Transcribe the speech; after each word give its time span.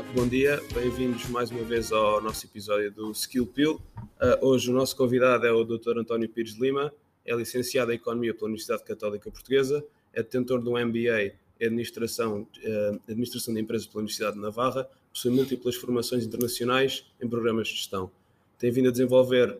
Uh, 0.00 0.14
bom 0.14 0.26
dia, 0.26 0.58
bem-vindos 0.72 1.28
mais 1.28 1.50
uma 1.50 1.62
vez 1.62 1.92
ao 1.92 2.22
nosso 2.22 2.46
episódio 2.46 2.90
do 2.90 3.10
Skill 3.12 3.46
Pill. 3.46 3.74
Uh, 3.74 4.46
hoje 4.46 4.70
o 4.70 4.72
nosso 4.72 4.96
convidado 4.96 5.46
é 5.46 5.52
o 5.52 5.62
Dr. 5.62 5.98
António 5.98 6.26
Pires 6.26 6.54
Lima, 6.54 6.90
é 7.24 7.34
licenciado 7.34 7.92
em 7.92 7.96
Economia 7.96 8.32
pela 8.32 8.46
Universidade 8.46 8.82
Católica 8.82 9.30
Portuguesa, 9.30 9.84
é 10.14 10.22
detentor 10.22 10.62
de 10.62 10.68
um 10.70 10.86
MBA 10.86 11.34
em 11.60 11.66
Administração, 11.66 12.42
uh, 12.42 13.00
Administração 13.08 13.52
de 13.52 13.60
Empresas 13.60 13.86
pela 13.86 13.98
Universidade 13.98 14.36
de 14.36 14.42
Navarra, 14.42 14.88
possui 15.12 15.32
múltiplas 15.32 15.76
formações 15.76 16.24
internacionais 16.24 17.04
em 17.20 17.28
programas 17.28 17.68
de 17.68 17.74
gestão. 17.74 18.10
Tem 18.58 18.70
vindo 18.70 18.88
a 18.88 18.92
desenvolver 18.92 19.58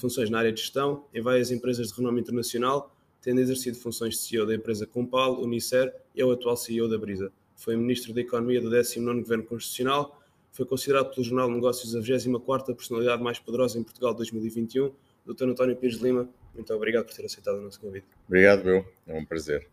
funções 0.00 0.30
na 0.30 0.38
área 0.38 0.52
de 0.52 0.60
gestão 0.60 1.04
em 1.12 1.20
várias 1.20 1.50
empresas 1.50 1.88
de 1.88 1.94
renome 1.94 2.20
internacional, 2.20 2.94
tendo 3.20 3.40
exercido 3.40 3.76
funções 3.76 4.14
de 4.14 4.20
CEO 4.20 4.46
da 4.46 4.54
empresa 4.54 4.86
Compal, 4.86 5.40
Unicer 5.40 5.92
e 6.14 6.20
é 6.20 6.24
o 6.24 6.30
atual 6.30 6.56
CEO 6.56 6.88
da 6.88 6.96
Brisa 6.96 7.32
foi 7.56 7.76
Ministro 7.76 8.12
da 8.12 8.20
Economia 8.20 8.60
do 8.60 8.70
19º 8.70 9.22
Governo 9.22 9.44
Constitucional, 9.44 10.20
foi 10.52 10.64
considerado 10.64 11.10
pelo 11.10 11.24
Jornal 11.24 11.48
de 11.48 11.54
Negócios 11.54 11.94
a 11.94 12.00
24ª 12.00 12.74
personalidade 12.74 13.22
mais 13.22 13.38
poderosa 13.38 13.78
em 13.78 13.82
Portugal 13.82 14.12
de 14.12 14.18
2021. 14.18 14.90
Dr. 15.26 15.44
António 15.44 15.76
Pires 15.76 15.98
de 15.98 16.04
Lima, 16.04 16.28
muito 16.54 16.72
obrigado 16.72 17.04
por 17.04 17.14
ter 17.14 17.26
aceitado 17.26 17.58
o 17.58 17.62
nosso 17.62 17.80
convite. 17.80 18.06
Obrigado, 18.26 18.64
meu. 18.64 18.86
É 19.06 19.18
um 19.18 19.24
prazer. 19.24 19.66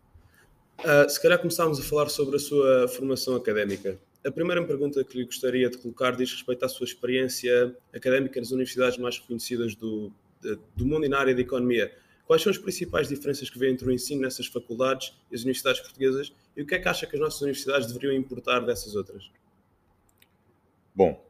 Uh, 0.80 1.08
se 1.08 1.22
calhar 1.22 1.38
começámos 1.38 1.80
a 1.80 1.82
falar 1.82 2.08
sobre 2.08 2.36
a 2.36 2.38
sua 2.38 2.88
formação 2.88 3.36
académica. 3.36 3.98
A 4.26 4.30
primeira 4.30 4.62
pergunta 4.64 5.02
que 5.04 5.16
lhe 5.18 5.24
gostaria 5.24 5.70
de 5.70 5.78
colocar 5.78 6.16
diz 6.16 6.32
respeito 6.32 6.64
à 6.64 6.68
sua 6.68 6.84
experiência 6.84 7.74
académica 7.94 8.40
nas 8.40 8.50
universidades 8.50 8.98
mais 8.98 9.18
reconhecidas 9.18 9.74
do, 9.74 10.12
do 10.74 10.84
mundo 10.84 11.06
e 11.06 11.08
na 11.08 11.18
área 11.18 11.34
da 11.34 11.40
economia. 11.40 11.92
Quais 12.26 12.42
são 12.42 12.50
as 12.50 12.58
principais 12.58 13.08
diferenças 13.08 13.50
que 13.50 13.58
vê 13.58 13.70
entre 13.70 13.86
o 13.86 13.92
ensino 13.92 14.22
nessas 14.22 14.46
faculdades 14.46 15.14
e 15.30 15.34
as 15.34 15.42
universidades 15.42 15.80
portuguesas 15.80 16.32
e 16.56 16.62
o 16.62 16.66
que 16.66 16.74
é 16.74 16.78
que 16.78 16.88
acha 16.88 17.06
que 17.06 17.16
as 17.16 17.20
nossas 17.20 17.40
universidades 17.42 17.86
deveriam 17.86 18.14
importar 18.14 18.60
dessas 18.60 18.94
outras? 18.94 19.30
Bom, 20.94 21.22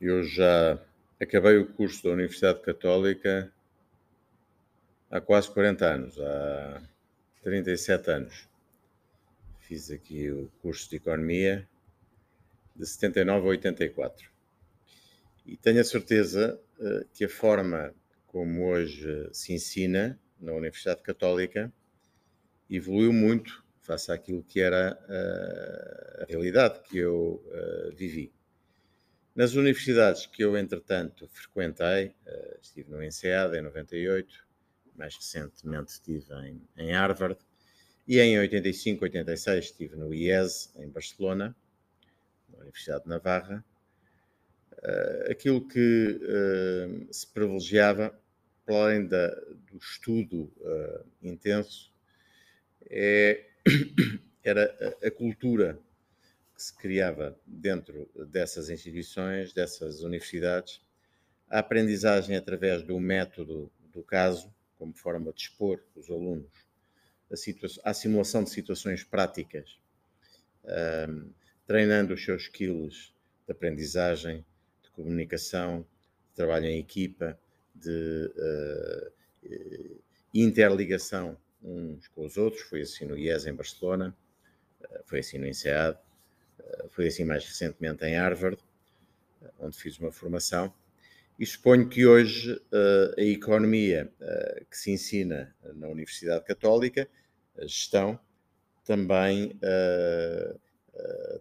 eu 0.00 0.22
já 0.24 0.78
acabei 1.18 1.56
o 1.58 1.66
curso 1.72 2.02
da 2.04 2.10
Universidade 2.10 2.60
Católica 2.60 3.52
há 5.10 5.20
quase 5.20 5.50
40 5.50 5.86
anos, 5.86 6.18
há 6.18 6.82
37 7.42 8.10
anos. 8.10 8.48
Fiz 9.60 9.90
aqui 9.90 10.30
o 10.30 10.50
curso 10.60 10.90
de 10.90 10.96
Economia 10.96 11.68
de 12.74 12.86
79 12.86 13.46
a 13.46 13.50
84. 13.50 14.30
E 15.46 15.56
tenho 15.56 15.80
a 15.80 15.84
certeza 15.84 16.60
uh, 16.78 17.04
que 17.14 17.24
a 17.24 17.28
forma 17.28 17.94
como 18.30 18.68
hoje 18.68 19.28
se 19.32 19.52
ensina 19.52 20.18
na 20.40 20.52
Universidade 20.52 21.02
Católica, 21.02 21.72
evoluiu 22.70 23.12
muito 23.12 23.64
face 23.80 24.12
àquilo 24.12 24.42
que 24.44 24.60
era 24.60 24.92
a, 24.92 26.24
realidade 26.28 26.80
que 26.82 26.98
eu 26.98 27.42
vivi. 27.96 28.32
Nas 29.34 29.54
universidades 29.54 30.26
que 30.26 30.44
eu, 30.44 30.56
entretanto, 30.56 31.26
frequentei, 31.28 32.14
estive 32.62 32.90
no 32.90 33.02
INSEAD 33.02 33.56
em 33.56 33.62
98, 33.62 34.46
mais 34.94 35.16
recentemente 35.16 35.92
estive 35.92 36.32
em, 36.34 36.62
em 36.76 36.92
Harvard, 36.92 37.38
e 38.06 38.20
em 38.20 38.38
85, 38.38 39.04
86 39.04 39.64
estive 39.64 39.96
no 39.96 40.14
IES, 40.14 40.72
em 40.76 40.88
Barcelona, 40.88 41.56
na 42.48 42.58
Universidade 42.60 43.02
de 43.02 43.08
Navarra, 43.08 43.64
aquilo 45.28 45.66
que 45.66 46.20
se 47.10 47.26
privilegiava, 47.26 48.18
para 48.70 48.84
além 48.84 49.04
da, 49.04 49.28
do 49.68 49.78
estudo 49.78 50.52
uh, 50.60 51.04
intenso, 51.20 51.92
é, 52.88 53.44
era 54.44 54.96
a, 55.02 55.08
a, 55.08 55.10
cultura 55.10 55.76
que 56.54 56.62
se 56.62 56.76
criava 56.76 57.36
dentro 57.44 58.08
dessas 58.28 58.70
instituições, 58.70 59.52
dessas 59.52 60.02
universidades, 60.02 60.80
a 61.48 61.58
aprendizagem 61.58 62.36
através 62.36 62.84
do 62.84 63.00
método 63.00 63.68
do 63.92 64.04
caso, 64.04 64.54
como 64.78 64.94
forma 64.94 65.32
de 65.32 65.40
expor 65.40 65.82
os 65.96 66.08
alunos 66.08 66.46
a 67.84 67.94
simulação 67.94 68.42
de 68.42 68.50
situações 68.50 69.04
práticas, 69.04 69.78
treinando 71.64 72.14
os 72.14 72.24
seus 72.24 72.42
skills 72.42 73.14
de 73.46 73.52
aprendizagem, 73.52 74.44
de 74.82 74.90
trabalho 76.34 76.66
em 76.66 76.80
equipa, 76.80 77.38
de 77.80 78.32
uh, 78.36 80.00
interligação 80.34 81.36
uns 81.62 82.08
com 82.08 82.24
os 82.24 82.36
outros. 82.36 82.62
Foi 82.62 82.82
assim 82.82 83.04
no 83.04 83.16
IES 83.16 83.46
em 83.46 83.54
Barcelona, 83.54 84.16
uh, 84.80 85.00
foi 85.04 85.20
assim 85.20 85.38
no 85.38 85.46
INSEAD, 85.46 85.98
foi 86.90 87.08
assim 87.08 87.24
mais 87.24 87.44
recentemente 87.44 88.04
em 88.04 88.14
Harvard, 88.14 88.58
onde 89.58 89.76
fiz 89.76 89.98
uma 89.98 90.12
formação. 90.12 90.72
E 91.38 91.46
suponho 91.46 91.88
que 91.88 92.06
hoje 92.06 92.60
a 93.16 93.22
economia 93.22 94.12
que 94.70 94.76
se 94.76 94.90
ensina 94.90 95.56
na 95.74 95.88
Universidade 95.88 96.44
Católica, 96.44 97.08
a 97.56 97.62
gestão, 97.62 98.20
também, 98.84 99.58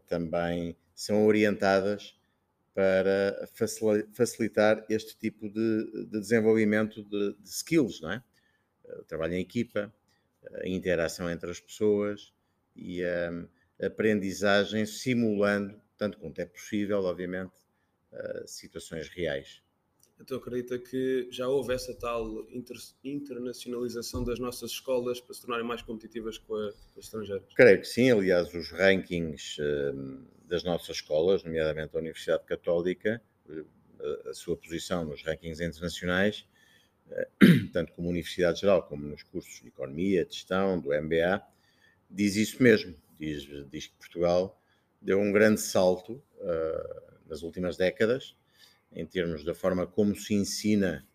também 0.08 0.76
são 0.96 1.26
orientadas 1.26 2.19
para 2.80 3.46
facilitar 4.14 4.86
este 4.90 5.18
tipo 5.18 5.50
de, 5.50 6.06
de 6.06 6.18
desenvolvimento 6.22 7.04
de, 7.04 7.34
de, 7.34 7.50
skills, 7.50 8.00
não 8.00 8.14
é? 8.14 8.24
O 9.00 9.04
trabalho 9.04 9.34
em 9.34 9.42
equipa, 9.42 9.94
a 10.64 10.66
interação 10.66 11.30
entre 11.30 11.52
as 11.52 11.60
pessoas 11.60 12.32
e 12.74 13.04
a, 13.04 13.86
aprendizagem 13.86 14.86
simulando, 14.86 15.78
tanto 15.98 16.18
quanto 16.20 16.40
é 16.40 16.46
possível, 16.46 17.04
obviamente, 17.04 17.52
situações 18.46 19.10
reais. 19.10 19.62
Então 20.22 20.38
acredita 20.38 20.80
que 20.80 21.28
já 21.30 21.50
houve 21.50 21.74
essa 21.74 21.94
tal 21.94 22.50
inter 22.50 22.78
internacionalização 23.04 24.24
das 24.24 24.40
nossas 24.40 24.72
escolas 24.72 25.20
para 25.20 25.34
se 25.34 25.42
tornarem 25.42 25.66
mais 25.66 25.82
competitivas 25.82 26.38
com, 26.38 26.56
a, 26.56 26.72
com 26.94 27.00
as 27.00 27.06
estrangeiras? 27.06 27.54
Creio 27.54 27.80
que 27.80 27.88
sim, 27.88 28.10
aliás, 28.10 28.54
os 28.54 28.72
rankings 28.72 29.58
das 30.50 30.64
nossas 30.64 30.98
escolas, 30.98 31.44
nomeadamente 31.44 31.96
a 31.96 32.00
Universidade 32.00 32.44
Católica, 32.44 33.22
eh, 33.48 34.30
a 34.30 34.34
sua 34.34 34.58
posição 34.58 35.06
nos 35.06 35.24
rankings 35.24 35.62
internacionais, 35.62 36.48
eh, 37.12 37.28
tanto 37.72 37.94
como 37.94 38.10
Universidade 38.10 38.62
Geral 38.62 38.84
como 38.84 39.06
nos 39.06 39.22
cursos 39.24 39.62
de 39.62 39.68
Economia, 39.68 40.26
de 40.26 40.34
Gestão, 40.34 40.80
do 40.80 40.90
MBA, 40.90 41.42
diz 42.10 42.36
isso 42.36 42.62
mesmo. 42.62 42.96
Diz, 43.20 43.44
diz 43.70 43.88
que 43.88 43.96
Portugal 43.98 44.60
deu 45.02 45.20
um 45.20 45.32
grande 45.32 45.60
salto 45.60 46.24
uh, 46.38 47.20
nas 47.28 47.44
últimas 47.44 47.76
décadas, 47.76 48.36
em 48.94 49.06
termos 49.06 49.44
da 49.44 49.54
forma 49.54 49.86
como 49.86 50.16
se 50.16 50.34
ensina 50.34 51.06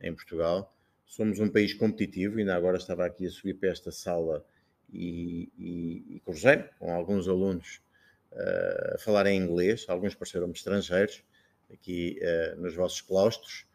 em 0.00 0.14
Portugal. 0.14 0.74
Somos 1.04 1.38
um 1.38 1.50
país 1.50 1.74
competitivo, 1.74 2.38
ainda 2.38 2.56
agora 2.56 2.78
estava 2.78 3.04
aqui 3.04 3.26
a 3.26 3.30
subir 3.30 3.54
para 3.54 3.68
esta 3.68 3.90
sala 3.90 4.44
e, 4.90 5.52
e, 5.58 6.16
e 6.16 6.20
cruzei 6.20 6.64
com 6.78 6.92
alguns 6.94 7.28
alunos 7.28 7.82
a 8.32 8.98
falar 8.98 9.26
em 9.26 9.40
inglês, 9.40 9.84
alguns 9.88 10.14
pareceram-me 10.14 10.52
estrangeiros 10.52 11.22
aqui 11.72 12.18
uh, 12.20 12.60
nos 12.60 12.74
vossos 12.74 13.00
claustros. 13.00 13.66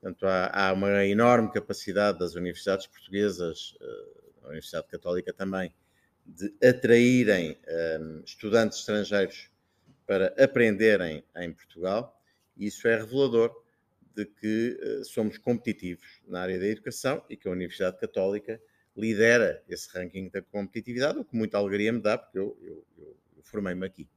Portanto, 0.00 0.26
há, 0.26 0.68
há, 0.68 0.72
uma 0.72 1.04
enorme 1.04 1.50
capacidade 1.52 2.18
das 2.18 2.34
universidades 2.34 2.86
portuguesas, 2.86 3.76
uh, 3.80 4.44
a 4.44 4.48
Universidade 4.48 4.88
Católica 4.88 5.32
também, 5.32 5.72
de 6.26 6.52
atraírem 6.62 7.58
um, 8.00 8.22
estudantes 8.24 8.78
estrangeiros 8.78 9.50
para 10.06 10.34
aprenderem 10.42 11.24
em 11.36 11.52
Portugal. 11.52 12.20
Isso 12.56 12.86
é 12.88 12.96
revelador 12.96 13.54
de 14.14 14.26
que 14.26 14.78
somos 15.04 15.38
competitivos 15.38 16.20
na 16.26 16.40
área 16.42 16.58
da 16.58 16.66
educação 16.66 17.24
e 17.28 17.36
que 17.36 17.48
a 17.48 17.50
Universidade 17.50 17.98
Católica 17.98 18.60
lidera 18.96 19.62
esse 19.68 19.88
ranking 19.96 20.28
da 20.28 20.42
competitividade, 20.42 21.18
o 21.18 21.24
que 21.24 21.36
muita 21.36 21.58
alegria 21.58 21.92
me 21.92 22.00
dá, 22.00 22.18
porque 22.18 22.38
eu, 22.38 22.56
eu, 22.60 22.84
eu 22.98 23.16
formei-me 23.42 23.86
aqui. 23.86 24.08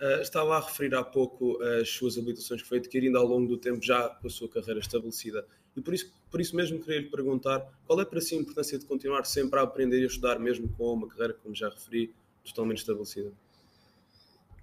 Uh, 0.00 0.20
estava 0.20 0.56
a 0.56 0.60
referir 0.60 0.94
há 0.94 1.02
pouco 1.02 1.58
as 1.62 1.88
suas 1.88 2.18
habilitações 2.18 2.60
que 2.60 2.68
foi 2.68 2.78
adquirindo 2.78 3.16
ao 3.16 3.26
longo 3.26 3.48
do 3.48 3.56
tempo, 3.56 3.82
já 3.82 4.08
com 4.10 4.26
a 4.26 4.30
sua 4.30 4.48
carreira 4.48 4.80
estabelecida. 4.80 5.46
E 5.74 5.80
por 5.80 5.94
isso, 5.94 6.12
por 6.30 6.40
isso 6.40 6.54
mesmo 6.54 6.80
queria 6.80 7.00
lhe 7.00 7.10
perguntar 7.10 7.60
qual 7.86 8.00
é 8.00 8.04
para 8.04 8.20
si 8.20 8.34
a 8.34 8.38
importância 8.38 8.78
de 8.78 8.84
continuar 8.84 9.24
sempre 9.24 9.58
a 9.58 9.62
aprender 9.62 10.00
e 10.00 10.04
a 10.04 10.06
estudar, 10.06 10.38
mesmo 10.38 10.68
com 10.76 10.92
uma 10.92 11.08
carreira, 11.08 11.34
como 11.34 11.54
já 11.54 11.68
referi, 11.68 12.14
totalmente 12.44 12.78
estabelecida? 12.78 13.32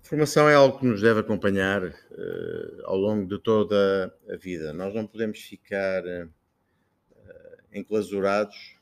Formação 0.04 0.50
é 0.50 0.54
algo 0.54 0.80
que 0.80 0.86
nos 0.86 1.01
deve 1.01 1.22
acompanhar 1.22 1.84
uh, 1.84 2.81
ao 2.84 2.98
longo 2.98 3.25
de 3.28 3.39
toda 3.39 4.13
a 4.30 4.36
vida. 4.36 4.74
Nós 4.74 4.94
não 4.94 5.07
podemos 5.07 5.39
ficar 5.39 6.04
uh, 6.04 6.30
enclausurados 7.74 8.75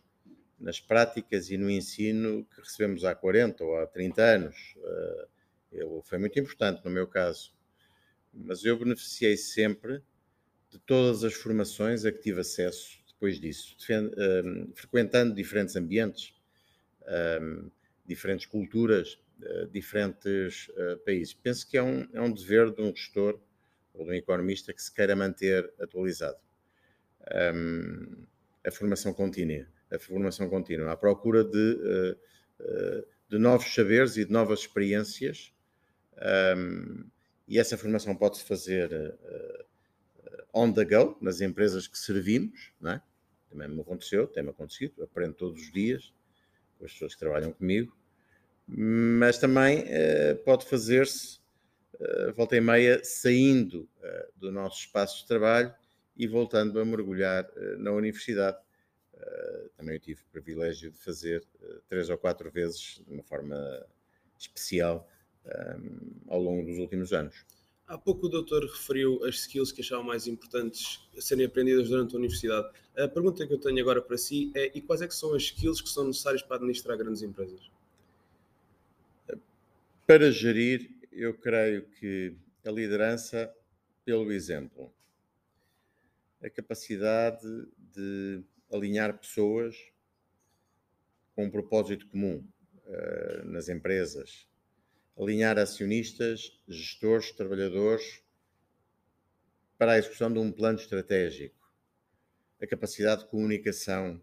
nas 0.61 0.79
práticas 0.79 1.49
e 1.49 1.57
no 1.57 1.69
ensino 1.69 2.45
que 2.45 2.61
recebemos 2.61 3.03
há 3.03 3.15
40 3.15 3.63
ou 3.63 3.77
há 3.77 3.87
30 3.87 4.21
anos. 4.21 4.75
Uh, 4.77 5.27
ele 5.71 6.01
foi 6.03 6.17
muito 6.17 6.39
importante 6.39 6.83
no 6.85 6.91
meu 6.91 7.07
caso, 7.07 7.53
mas 8.33 8.63
eu 8.63 8.77
beneficiei 8.77 9.35
sempre 9.35 10.01
de 10.69 10.79
todas 10.79 11.23
as 11.23 11.33
formações 11.33 12.05
a 12.05 12.11
que 12.11 12.19
tive 12.19 12.41
acesso 12.41 13.01
depois 13.07 13.39
disso, 13.39 13.75
um, 13.89 14.73
frequentando 14.73 15.35
diferentes 15.35 15.75
ambientes, 15.75 16.33
um, 17.41 17.69
diferentes 18.05 18.45
culturas, 18.47 19.19
diferentes 19.71 20.69
países. 21.05 21.33
Penso 21.33 21.67
que 21.67 21.77
é 21.77 21.83
um, 21.83 22.07
é 22.13 22.21
um 22.21 22.31
dever 22.31 22.71
de 22.71 22.81
um 22.81 22.95
gestor 22.95 23.39
ou 23.93 24.05
de 24.05 24.11
um 24.11 24.13
economista 24.13 24.73
que 24.73 24.81
se 24.81 24.93
queira 24.93 25.15
manter 25.15 25.71
atualizado. 25.79 26.37
A 28.63 28.71
formação 28.71 29.13
contínua, 29.13 29.67
a 29.91 29.99
formação 29.99 30.49
contínua, 30.49 30.91
à 30.91 30.97
procura 30.97 31.43
de, 31.43 32.17
de 33.29 33.37
novos 33.37 33.73
saberes 33.73 34.17
e 34.17 34.25
de 34.25 34.31
novas 34.31 34.61
experiências. 34.61 35.53
Um, 36.57 37.05
e 37.47 37.59
essa 37.59 37.77
formação 37.77 38.15
pode-se 38.15 38.43
fazer 38.43 38.91
uh, 38.93 39.65
on 40.53 40.71
the 40.71 40.85
go, 40.85 41.17
nas 41.19 41.41
empresas 41.41 41.87
que 41.87 41.97
servimos, 41.97 42.71
não 42.79 42.91
é? 42.91 43.01
também 43.49 43.67
me 43.67 43.81
aconteceu, 43.81 44.27
tem-me 44.27 44.49
acontecido, 44.49 45.03
aprendo 45.03 45.33
todos 45.33 45.61
os 45.61 45.71
dias 45.71 46.13
com 46.77 46.85
as 46.85 46.93
pessoas 46.93 47.13
que 47.13 47.19
trabalham 47.19 47.51
comigo, 47.51 47.95
mas 48.65 49.37
também 49.37 49.85
pode 50.45 50.65
fazer-se, 50.65 51.39
volta 52.33 52.55
e 52.55 52.61
meia, 52.61 53.03
saindo 53.03 53.89
do 54.37 54.51
nosso 54.51 54.79
espaço 54.79 55.21
de 55.21 55.27
trabalho 55.27 55.73
e 56.15 56.25
voltando 56.27 56.79
a 56.79 56.85
mergulhar 56.85 57.45
na 57.77 57.91
universidade. 57.91 58.57
Também 59.75 59.95
eu 59.95 59.99
tive 59.99 60.21
o 60.21 60.31
privilégio 60.31 60.91
de 60.91 60.97
fazer 60.97 61.43
três 61.87 62.09
ou 62.09 62.17
quatro 62.17 62.49
vezes, 62.51 63.01
de 63.05 63.13
uma 63.13 63.23
forma 63.23 63.55
especial, 64.37 65.07
ao 66.27 66.41
longo 66.41 66.65
dos 66.65 66.77
últimos 66.77 67.13
anos. 67.13 67.45
Há 67.87 67.97
pouco 67.97 68.27
o 68.27 68.29
doutor 68.29 68.63
referiu 68.63 69.23
as 69.25 69.35
skills 69.35 69.71
que 69.71 69.81
achava 69.81 70.01
mais 70.01 70.25
importantes 70.25 71.01
a 71.17 71.19
serem 71.19 71.45
aprendidas 71.45 71.89
durante 71.89 72.15
a 72.15 72.17
universidade. 72.17 72.69
A 72.95 73.07
pergunta 73.07 73.45
que 73.45 73.53
eu 73.53 73.59
tenho 73.59 73.81
agora 73.81 74.01
para 74.01 74.17
si 74.17 74.49
é: 74.55 74.71
e 74.73 74.81
quais 74.81 75.01
é 75.01 75.07
que 75.07 75.13
são 75.13 75.33
as 75.33 75.43
skills 75.43 75.81
que 75.81 75.89
são 75.89 76.05
necessárias 76.05 76.41
para 76.41 76.55
administrar 76.55 76.97
grandes 76.97 77.21
empresas? 77.21 77.69
Para 80.07 80.31
gerir, 80.31 80.89
eu 81.11 81.33
creio 81.33 81.83
que 81.99 82.33
a 82.63 82.71
liderança 82.71 83.53
pelo 84.05 84.31
exemplo, 84.31 84.91
a 86.41 86.49
capacidade 86.49 87.45
de 87.93 88.41
alinhar 88.71 89.17
pessoas 89.17 89.75
com 91.35 91.45
um 91.45 91.51
propósito 91.51 92.07
comum 92.07 92.47
uh, 92.85 93.45
nas 93.45 93.69
empresas, 93.69 94.47
alinhar 95.17 95.57
acionistas, 95.57 96.59
gestores, 96.67 97.31
trabalhadores 97.31 98.23
para 99.77 99.93
a 99.93 99.97
execução 99.97 100.31
de 100.31 100.39
um 100.39 100.51
plano 100.51 100.79
estratégico. 100.79 101.59
A 102.61 102.67
capacidade 102.67 103.23
de 103.23 103.29
comunicação 103.29 104.21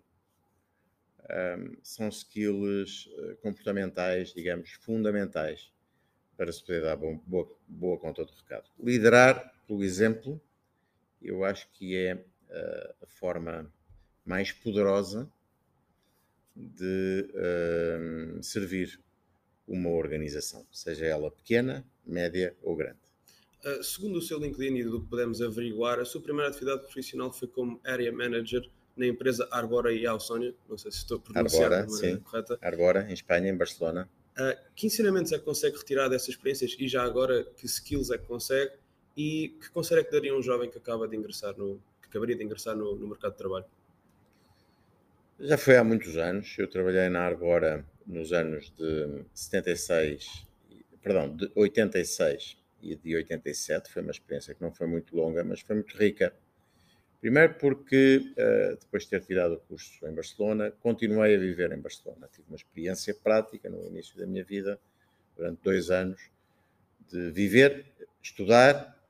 um, 1.28 1.76
são 1.82 2.08
skills 2.08 3.08
eh, 3.12 3.34
comportamentais, 3.42 4.32
digamos, 4.32 4.70
fundamentais 4.74 5.72
para 6.36 6.52
se 6.52 6.64
poder 6.64 6.82
dar 6.82 6.96
bom, 6.96 7.18
boa, 7.26 7.58
boa 7.66 7.98
conta 7.98 8.24
do 8.24 8.32
recado. 8.32 8.70
Liderar, 8.78 9.52
por 9.66 9.82
exemplo, 9.82 10.40
eu 11.20 11.44
acho 11.44 11.68
que 11.72 11.96
é 11.96 12.14
uh, 12.14 12.94
a 13.02 13.06
forma 13.06 13.70
mais 14.28 14.52
poderosa 14.52 15.26
de 16.54 17.30
uh, 17.32 18.42
servir 18.42 19.00
uma 19.66 19.88
organização, 19.90 20.66
seja 20.70 21.06
ela 21.06 21.30
pequena, 21.30 21.84
média 22.04 22.54
ou 22.62 22.76
grande. 22.76 22.98
Uh, 23.64 23.82
segundo 23.82 24.18
o 24.18 24.22
seu 24.22 24.38
LinkedIn 24.38 24.76
e 24.76 24.84
do 24.84 25.00
que 25.00 25.08
podemos 25.08 25.40
averiguar, 25.40 25.98
a 25.98 26.04
sua 26.04 26.20
primeira 26.20 26.50
atividade 26.50 26.82
profissional 26.82 27.32
foi 27.32 27.48
como 27.48 27.80
Area 27.84 28.12
Manager 28.12 28.68
na 28.96 29.06
empresa 29.06 29.48
Arbora 29.50 29.92
e 29.92 30.06
Ausonia. 30.06 30.54
Não 30.68 30.76
sei 30.76 30.92
se 30.92 30.98
estou 30.98 31.16
a 31.16 31.20
pronunciar 31.20 31.72
Arbora, 31.72 31.88
sim. 31.88 32.18
correta. 32.18 32.58
Arbora, 32.60 33.10
em 33.10 33.14
Espanha, 33.14 33.48
em 33.50 33.56
Barcelona. 33.56 34.08
Uh, 34.36 34.56
que 34.74 34.86
ensinamentos 34.86 35.32
é 35.32 35.38
que 35.38 35.44
consegue 35.44 35.76
retirar 35.76 36.08
dessas 36.08 36.28
experiências 36.28 36.76
e 36.78 36.86
já 36.86 37.02
agora 37.02 37.44
que 37.56 37.66
skills 37.66 38.10
é 38.10 38.18
que 38.18 38.26
consegue 38.26 38.72
e 39.16 39.56
que 39.60 39.70
conselho 39.70 40.00
é 40.00 40.04
que 40.04 40.12
daria 40.12 40.36
um 40.36 40.42
jovem 40.42 40.70
que 40.70 40.78
acaba 40.78 41.08
de 41.08 41.16
ingressar 41.16 41.56
no, 41.56 41.80
que 42.00 42.08
acabaria 42.08 42.36
de 42.36 42.44
ingressar 42.44 42.76
no, 42.76 42.94
no 42.94 43.08
mercado 43.08 43.32
de 43.32 43.38
trabalho? 43.38 43.64
Já 45.40 45.56
foi 45.56 45.76
há 45.76 45.84
muitos 45.84 46.16
anos. 46.16 46.58
Eu 46.58 46.68
trabalhei 46.68 47.08
na 47.08 47.20
Arbora 47.20 47.86
nos 48.04 48.32
anos 48.32 48.72
de 48.76 49.24
76, 49.32 50.44
perdão, 51.00 51.36
de 51.36 51.48
86 51.54 52.58
e 52.82 52.96
de 52.96 53.14
87. 53.14 53.88
Foi 53.92 54.02
uma 54.02 54.10
experiência 54.10 54.52
que 54.52 54.60
não 54.60 54.72
foi 54.72 54.88
muito 54.88 55.14
longa, 55.14 55.44
mas 55.44 55.60
foi 55.60 55.76
muito 55.76 55.96
rica. 55.96 56.34
Primeiro 57.20 57.54
porque, 57.54 58.32
uh, 58.32 58.76
depois 58.80 59.04
de 59.04 59.10
ter 59.10 59.20
tirado 59.20 59.54
o 59.54 59.60
curso 59.60 60.04
em 60.08 60.12
Barcelona, 60.12 60.72
continuei 60.80 61.36
a 61.36 61.38
viver 61.38 61.70
em 61.70 61.80
Barcelona. 61.80 62.28
Tive 62.32 62.48
uma 62.48 62.56
experiência 62.56 63.14
prática 63.14 63.70
no 63.70 63.86
início 63.86 64.18
da 64.18 64.26
minha 64.26 64.42
vida, 64.42 64.80
durante 65.36 65.62
dois 65.62 65.88
anos, 65.88 66.20
de 67.08 67.30
viver, 67.30 67.86
estudar, 68.20 69.00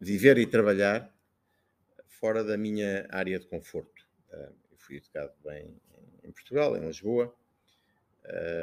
viver 0.00 0.36
e 0.38 0.46
trabalhar 0.46 1.08
fora 2.08 2.42
da 2.42 2.56
minha 2.56 3.06
área 3.08 3.38
de 3.38 3.46
conforto. 3.46 4.02
Fui 4.82 4.96
educado 4.96 5.32
bem 5.44 5.80
em 6.24 6.32
Portugal, 6.32 6.76
em 6.76 6.84
Lisboa, 6.84 7.32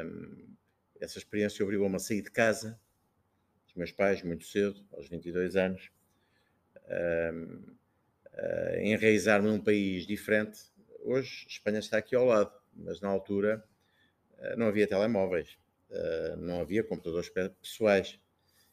um, 0.04 0.54
essa 1.00 1.18
experiência 1.18 1.64
obrigou-me 1.64 1.96
a 1.96 1.98
sair 1.98 2.22
de 2.22 2.30
casa, 2.30 2.78
dos 3.64 3.74
meus 3.74 3.90
pais, 3.90 4.22
muito 4.22 4.44
cedo, 4.44 4.84
aos 4.92 5.08
22 5.08 5.56
anos, 5.56 5.90
um, 7.32 7.74
uh, 8.34 8.76
enraizar-me 8.82 9.48
num 9.48 9.60
país 9.60 10.06
diferente. 10.06 10.60
Hoje, 11.00 11.46
Espanha 11.48 11.78
está 11.78 11.96
aqui 11.96 12.14
ao 12.14 12.26
lado, 12.26 12.52
mas 12.74 13.00
na 13.00 13.08
altura 13.08 13.64
uh, 14.38 14.56
não 14.58 14.66
havia 14.66 14.86
telemóveis, 14.86 15.56
uh, 15.90 16.36
não 16.36 16.60
havia 16.60 16.84
computadores 16.84 17.30
pessoais. 17.62 18.20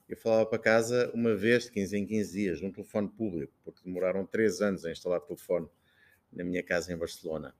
Eu 0.09 0.17
falava 0.17 0.45
para 0.45 0.59
casa 0.59 1.11
uma 1.13 1.33
vez 1.33 1.65
de 1.65 1.71
15 1.71 1.97
em 1.97 2.05
15 2.05 2.33
dias, 2.33 2.61
num 2.61 2.71
telefone 2.71 3.07
público, 3.09 3.53
porque 3.63 3.81
demoraram 3.85 4.25
3 4.25 4.61
anos 4.61 4.85
a 4.85 4.91
instalar 4.91 5.21
telefone 5.21 5.69
na 6.31 6.43
minha 6.43 6.63
casa 6.63 6.91
em 6.93 6.97
Barcelona. 6.97 7.53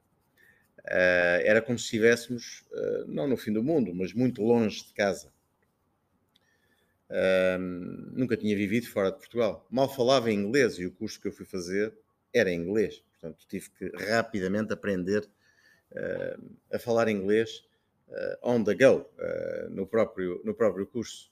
Uh, 0.80 1.44
era 1.44 1.62
como 1.62 1.78
se 1.78 1.86
estivéssemos, 1.86 2.64
uh, 2.72 3.06
não 3.08 3.28
no 3.28 3.36
fim 3.36 3.52
do 3.52 3.62
mundo, 3.62 3.94
mas 3.94 4.14
muito 4.14 4.42
longe 4.42 4.86
de 4.86 4.94
casa. 4.94 5.32
Uh, 7.10 7.60
nunca 8.14 8.38
tinha 8.38 8.56
vivido 8.56 8.88
fora 8.88 9.12
de 9.12 9.18
Portugal. 9.18 9.68
Mal 9.70 9.94
falava 9.94 10.32
inglês 10.32 10.80
e 10.80 10.86
o 10.86 10.92
curso 10.92 11.20
que 11.20 11.28
eu 11.28 11.32
fui 11.32 11.46
fazer 11.46 11.94
era 12.34 12.52
inglês. 12.52 13.04
Portanto, 13.12 13.46
tive 13.50 13.70
que 13.72 13.90
rapidamente 14.06 14.72
aprender 14.72 15.28
a 16.72 16.78
falar 16.78 17.08
inglês 17.08 17.64
on 18.44 18.62
the 18.64 18.76
go, 18.76 19.10
no, 19.72 19.88
próprio, 19.88 20.42
no 20.44 20.54
próprio 20.54 20.86
curso. 20.86 21.32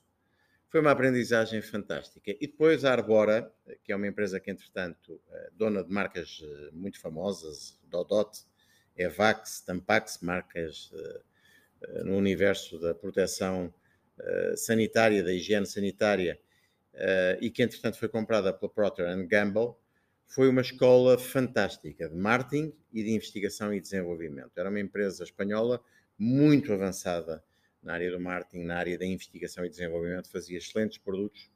Foi 0.70 0.82
uma 0.82 0.92
aprendizagem 0.92 1.62
fantástica. 1.62 2.32
E 2.32 2.48
depois 2.48 2.84
a 2.84 2.92
Arbora, 2.92 3.52
que 3.84 3.92
é 3.92 3.96
uma 3.96 4.08
empresa 4.08 4.40
que, 4.40 4.52
entretanto, 4.52 5.22
dona 5.54 5.84
de 5.84 5.92
marcas 5.92 6.42
muito 6.74 7.00
famosas, 7.00 7.80
Dodot, 7.84 8.46
EVAX, 8.98 9.62
Tampax, 9.62 10.20
marcas 10.22 10.92
uh, 10.92 12.04
no 12.04 12.18
universo 12.18 12.80
da 12.80 12.94
proteção 12.94 13.74
sanitária, 14.56 15.24
da 15.24 15.34
higiene 15.34 15.66
sanitária, 15.66 16.40
e 17.42 17.50
que 17.50 17.62
entretanto 17.62 18.00
foi 18.00 18.08
comprada 18.08 18.54
pela 18.54 18.72
Procter 18.72 19.28
Gamble, 19.28 19.74
foi 20.26 20.48
uma 20.48 20.62
escola 20.62 21.18
fantástica 21.18 22.10
de 22.10 22.16
marketing 22.16 22.74
e 22.94 23.04
de 23.04 23.12
investigação 23.12 23.74
e 23.74 23.82
desenvolvimento. 23.82 24.58
Era 24.58 24.70
uma 24.70 24.80
empresa 24.80 25.24
espanhola 25.24 25.84
muito 26.18 26.72
avançada 26.72 27.44
na 27.86 27.94
área 27.94 28.12
do 28.12 28.20
marketing, 28.20 28.64
na 28.66 28.78
área 28.78 28.98
da 28.98 29.06
investigação 29.06 29.64
e 29.64 29.70
desenvolvimento, 29.70 30.30
fazia 30.30 30.58
excelentes 30.58 30.98
produtos 30.98 31.50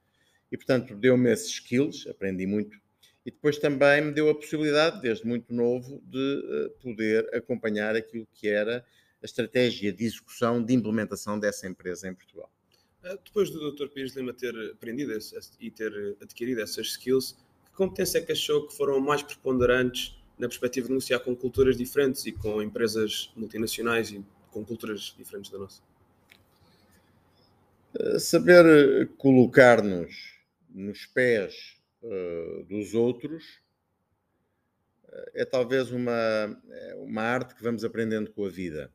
e, 0.51 0.55
portanto, 0.55 0.95
deu-me 0.95 1.31
esses 1.31 1.49
skills, 1.49 2.07
aprendi 2.07 2.45
muito 2.45 2.79
e 3.25 3.31
depois 3.31 3.57
também 3.57 4.01
me 4.01 4.11
deu 4.11 4.29
a 4.29 4.35
possibilidade, 4.35 5.01
desde 5.01 5.25
muito 5.27 5.53
novo, 5.53 6.01
de 6.05 6.43
eh, 6.45 6.69
poder 6.81 7.35
acompanhar 7.35 7.95
aquilo 7.95 8.25
que 8.33 8.47
era 8.47 8.85
a 9.21 9.25
estratégia 9.25 9.91
de 9.91 10.05
execução, 10.05 10.63
de 10.63 10.73
implementação 10.73 11.37
dessa 11.37 11.67
empresa 11.67 12.07
em 12.07 12.13
Portugal. 12.13 12.49
Eh, 13.03 13.17
depois 13.23 13.49
do 13.49 13.71
Dr. 13.71 13.87
Pires 13.89 14.15
Lima 14.15 14.33
ter 14.33 14.55
aprendido 14.71 15.13
e 15.59 15.69
ter 15.69 16.17
adquirido 16.21 16.61
essas 16.61 16.87
skills, 16.87 17.33
que 17.65 17.71
competência 17.73 18.19
é 18.19 18.21
que 18.21 18.31
achou 18.31 18.67
que 18.67 18.75
foram 18.75 18.99
mais 18.99 19.21
preponderantes 19.21 20.15
na 20.37 20.47
perspectiva 20.47 20.87
de 20.87 20.93
negociar 20.93 21.19
com 21.19 21.35
culturas 21.35 21.75
diferentes 21.75 22.25
e 22.25 22.31
com 22.31 22.61
empresas 22.61 23.31
multinacionais 23.35 24.11
e 24.11 24.23
com 24.51 24.63
culturas 24.63 25.13
diferentes 25.17 25.51
da 25.51 25.57
nossa? 25.57 25.88
Eh, 27.97 28.19
saber 28.19 29.07
colocar-nos 29.17 30.37
nos 30.69 31.07
pés 31.07 31.81
uh, 32.03 32.63
dos 32.65 32.93
outros 32.93 33.59
é 35.33 35.43
talvez 35.43 35.89
uma, 35.89 36.61
uma 36.97 37.23
arte 37.23 37.55
que 37.55 37.63
vamos 37.63 37.83
aprendendo 37.83 38.31
com 38.31 38.45
a 38.45 38.49
vida. 38.49 38.93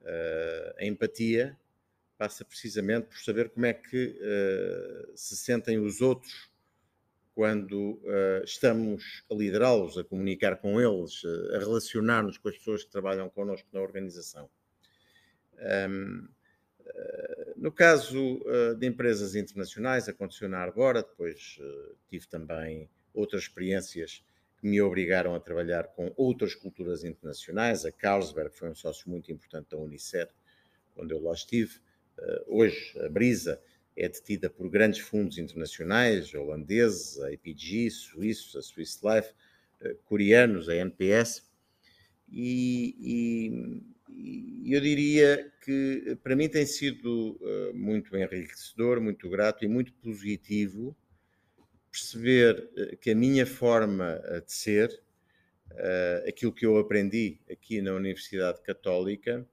Uh, 0.00 0.74
a 0.78 0.86
empatia 0.86 1.58
passa 2.16 2.42
precisamente 2.42 3.08
por 3.08 3.18
saber 3.18 3.50
como 3.50 3.66
é 3.66 3.74
que 3.74 4.18
se 5.14 5.36
sentem 5.36 5.78
os 5.78 6.00
outros 6.00 6.50
quando 7.34 8.00
estamos 8.42 9.22
a 9.30 9.34
liderá-los, 9.34 9.98
a 9.98 10.04
comunicar 10.04 10.56
com 10.56 10.80
eles, 10.80 11.22
a 11.54 11.58
relacionar-nos 11.58 12.38
com 12.38 12.48
as 12.48 12.56
pessoas 12.56 12.84
que 12.84 12.90
trabalham 12.90 13.28
connosco 13.28 13.68
na 13.70 13.82
organização. 13.82 14.48
Um, 15.90 16.26
No 17.56 17.72
caso 17.72 18.40
de 18.78 18.86
empresas 18.86 19.34
internacionais, 19.34 20.08
aconteceu 20.08 20.48
na 20.48 20.58
Arbora, 20.58 21.02
depois 21.02 21.58
tive 22.08 22.26
também 22.26 22.88
outras 23.12 23.42
experiências 23.42 24.24
que 24.58 24.66
me 24.66 24.80
obrigaram 24.80 25.34
a 25.34 25.40
trabalhar 25.40 25.88
com 25.88 26.12
outras 26.16 26.54
culturas 26.54 27.04
internacionais. 27.04 27.84
A 27.84 27.92
Carlsberg 27.92 28.54
foi 28.54 28.70
um 28.70 28.74
sócio 28.74 29.10
muito 29.10 29.30
importante 29.30 29.70
da 29.70 29.76
Unicef, 29.76 30.32
quando 30.94 31.12
eu 31.12 31.20
lá 31.20 31.32
estive. 31.32 31.78
Hoje, 32.46 32.98
a 33.00 33.08
Brisa 33.08 33.60
é 33.96 34.08
detida 34.08 34.48
por 34.48 34.68
grandes 34.70 35.00
fundos 35.00 35.38
internacionais, 35.38 36.32
holandeses, 36.34 37.18
a 37.20 37.28
APG, 37.28 37.90
suíços, 37.90 38.56
a 38.56 38.62
Swiss 38.62 39.00
Life, 39.02 39.34
coreanos, 40.04 40.68
a 40.68 40.76
NPS. 40.76 41.42
E, 42.28 42.96
e, 42.98 43.82
eu 44.64 44.80
diria 44.80 45.52
que 45.62 46.16
para 46.22 46.34
mim 46.34 46.48
tem 46.48 46.64
sido 46.64 47.38
uh, 47.40 47.74
muito 47.74 48.16
enriquecedor, 48.16 49.00
muito 49.00 49.28
grato 49.28 49.64
e 49.64 49.68
muito 49.68 49.92
positivo 49.94 50.96
perceber 51.90 52.70
uh, 52.76 52.96
que 52.96 53.10
a 53.10 53.14
minha 53.14 53.46
forma 53.46 54.20
de 54.44 54.52
ser, 54.52 55.02
aquilo 56.26 56.52
que 56.52 56.64
eu 56.64 56.78
aprendi 56.78 57.38
aqui 57.50 57.82
na 57.82 57.92
Universidade 57.92 58.62
Católica, 58.62 59.46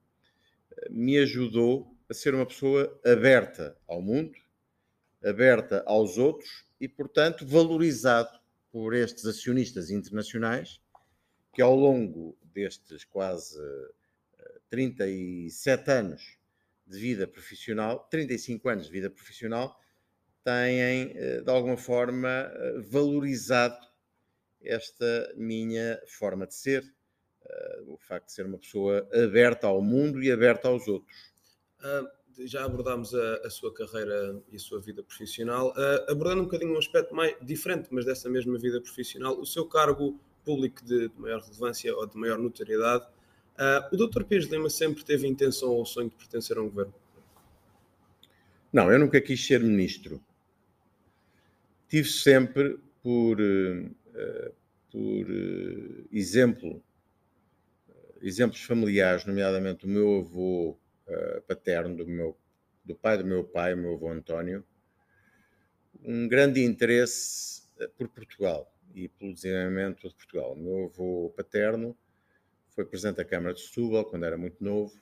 me 0.88 1.18
ajudou 1.18 1.94
a 2.08 2.14
ser 2.14 2.34
uma 2.34 2.46
pessoa 2.46 2.98
aberta 3.04 3.76
ao 3.86 4.00
mundo, 4.00 4.38
aberta 5.22 5.82
aos 5.86 6.16
outros 6.16 6.64
e, 6.80 6.88
portanto, 6.88 7.46
valorizado 7.46 8.38
por 8.70 8.94
estes 8.94 9.26
acionistas 9.26 9.90
internacionais 9.90 10.80
que 11.52 11.62
ao 11.62 11.74
longo 11.74 12.36
destes 12.52 13.04
quase 13.04 13.58
37 14.70 15.88
eh, 15.88 15.92
anos 15.92 16.38
de 16.86 16.98
vida 16.98 17.26
profissional, 17.26 18.06
35 18.10 18.68
anos 18.68 18.86
de 18.86 18.92
vida 18.92 19.10
profissional, 19.10 19.78
têm 20.44 21.12
eh, 21.14 21.40
de 21.42 21.50
alguma 21.50 21.76
forma 21.76 22.28
eh, 22.28 22.80
valorizado 22.90 23.86
esta 24.62 25.32
minha 25.36 26.00
forma 26.06 26.46
de 26.46 26.54
ser, 26.54 26.82
o 27.86 27.98
facto 27.98 28.28
de 28.28 28.32
ser 28.32 28.46
uma 28.46 28.56
pessoa 28.56 29.06
aberta 29.12 29.66
ao 29.66 29.82
mundo 29.82 30.22
e 30.22 30.32
aberta 30.32 30.68
aos 30.68 30.88
outros. 30.88 31.34
Uh, 31.80 32.46
já 32.46 32.64
abordámos 32.64 33.14
a, 33.14 33.46
a, 33.46 33.50
sua 33.50 33.72
carreira 33.72 34.42
e 34.50 34.56
a 34.56 34.58
sua 34.58 34.80
vida 34.80 35.02
profissional, 35.02 35.68
uh, 35.72 36.10
abordando 36.10 36.40
um 36.40 36.44
bocadinho 36.44 36.74
um 36.74 36.78
aspecto 36.78 37.14
mais 37.14 37.36
diferente, 37.42 37.88
mas 37.92 38.06
dessa 38.06 38.28
mesma 38.30 38.58
vida 38.58 38.80
profissional, 38.80 39.38
o 39.38 39.44
seu 39.44 39.66
cargo 39.66 40.18
público 40.44 40.84
de, 40.84 41.08
de 41.08 41.20
maior 41.20 41.40
relevância 41.40 41.94
ou 41.94 42.06
de 42.06 42.16
maior 42.16 42.38
notoriedade. 42.38 43.06
Uh, 43.54 43.94
o 43.94 43.96
Dr. 43.96 44.24
Pires 44.24 44.46
Lima 44.46 44.68
sempre 44.68 45.04
teve 45.04 45.28
intenção 45.28 45.70
ou 45.70 45.86
sonho 45.86 46.10
de 46.10 46.16
pertencer 46.16 46.58
a 46.58 46.60
um 46.60 46.68
governo? 46.68 46.94
Não, 48.72 48.90
eu 48.90 48.98
nunca 48.98 49.20
quis 49.20 49.44
ser 49.46 49.60
ministro. 49.60 50.20
Tive 51.88 52.08
sempre 52.08 52.80
por, 53.00 53.40
uh, 53.40 54.54
por 54.90 55.30
uh, 55.30 56.08
exemplo, 56.10 56.82
exemplos 58.20 58.62
familiares, 58.62 59.24
nomeadamente 59.24 59.84
o 59.84 59.88
meu 59.88 60.18
avô 60.18 60.78
paterno, 61.46 61.94
do, 61.94 62.06
meu, 62.06 62.34
do 62.82 62.94
pai 62.94 63.18
do 63.18 63.26
meu 63.26 63.44
pai, 63.44 63.74
o 63.74 63.76
meu 63.76 63.92
avô 63.92 64.08
António, 64.08 64.64
um 66.02 66.26
grande 66.26 66.64
interesse 66.64 67.62
por 67.98 68.08
Portugal 68.08 68.74
e 68.94 69.06
pelo 69.06 69.34
desenvolvimento 69.34 70.08
de 70.08 70.14
Portugal. 70.14 70.54
O 70.54 70.56
meu 70.56 70.86
avô 70.86 71.30
paterno 71.36 71.94
foi 72.74 72.84
presidente 72.84 73.16
da 73.16 73.24
Câmara 73.24 73.54
de 73.54 73.60
Setúbal 73.60 74.04
quando 74.04 74.24
era 74.24 74.36
muito 74.36 74.62
novo 74.62 74.92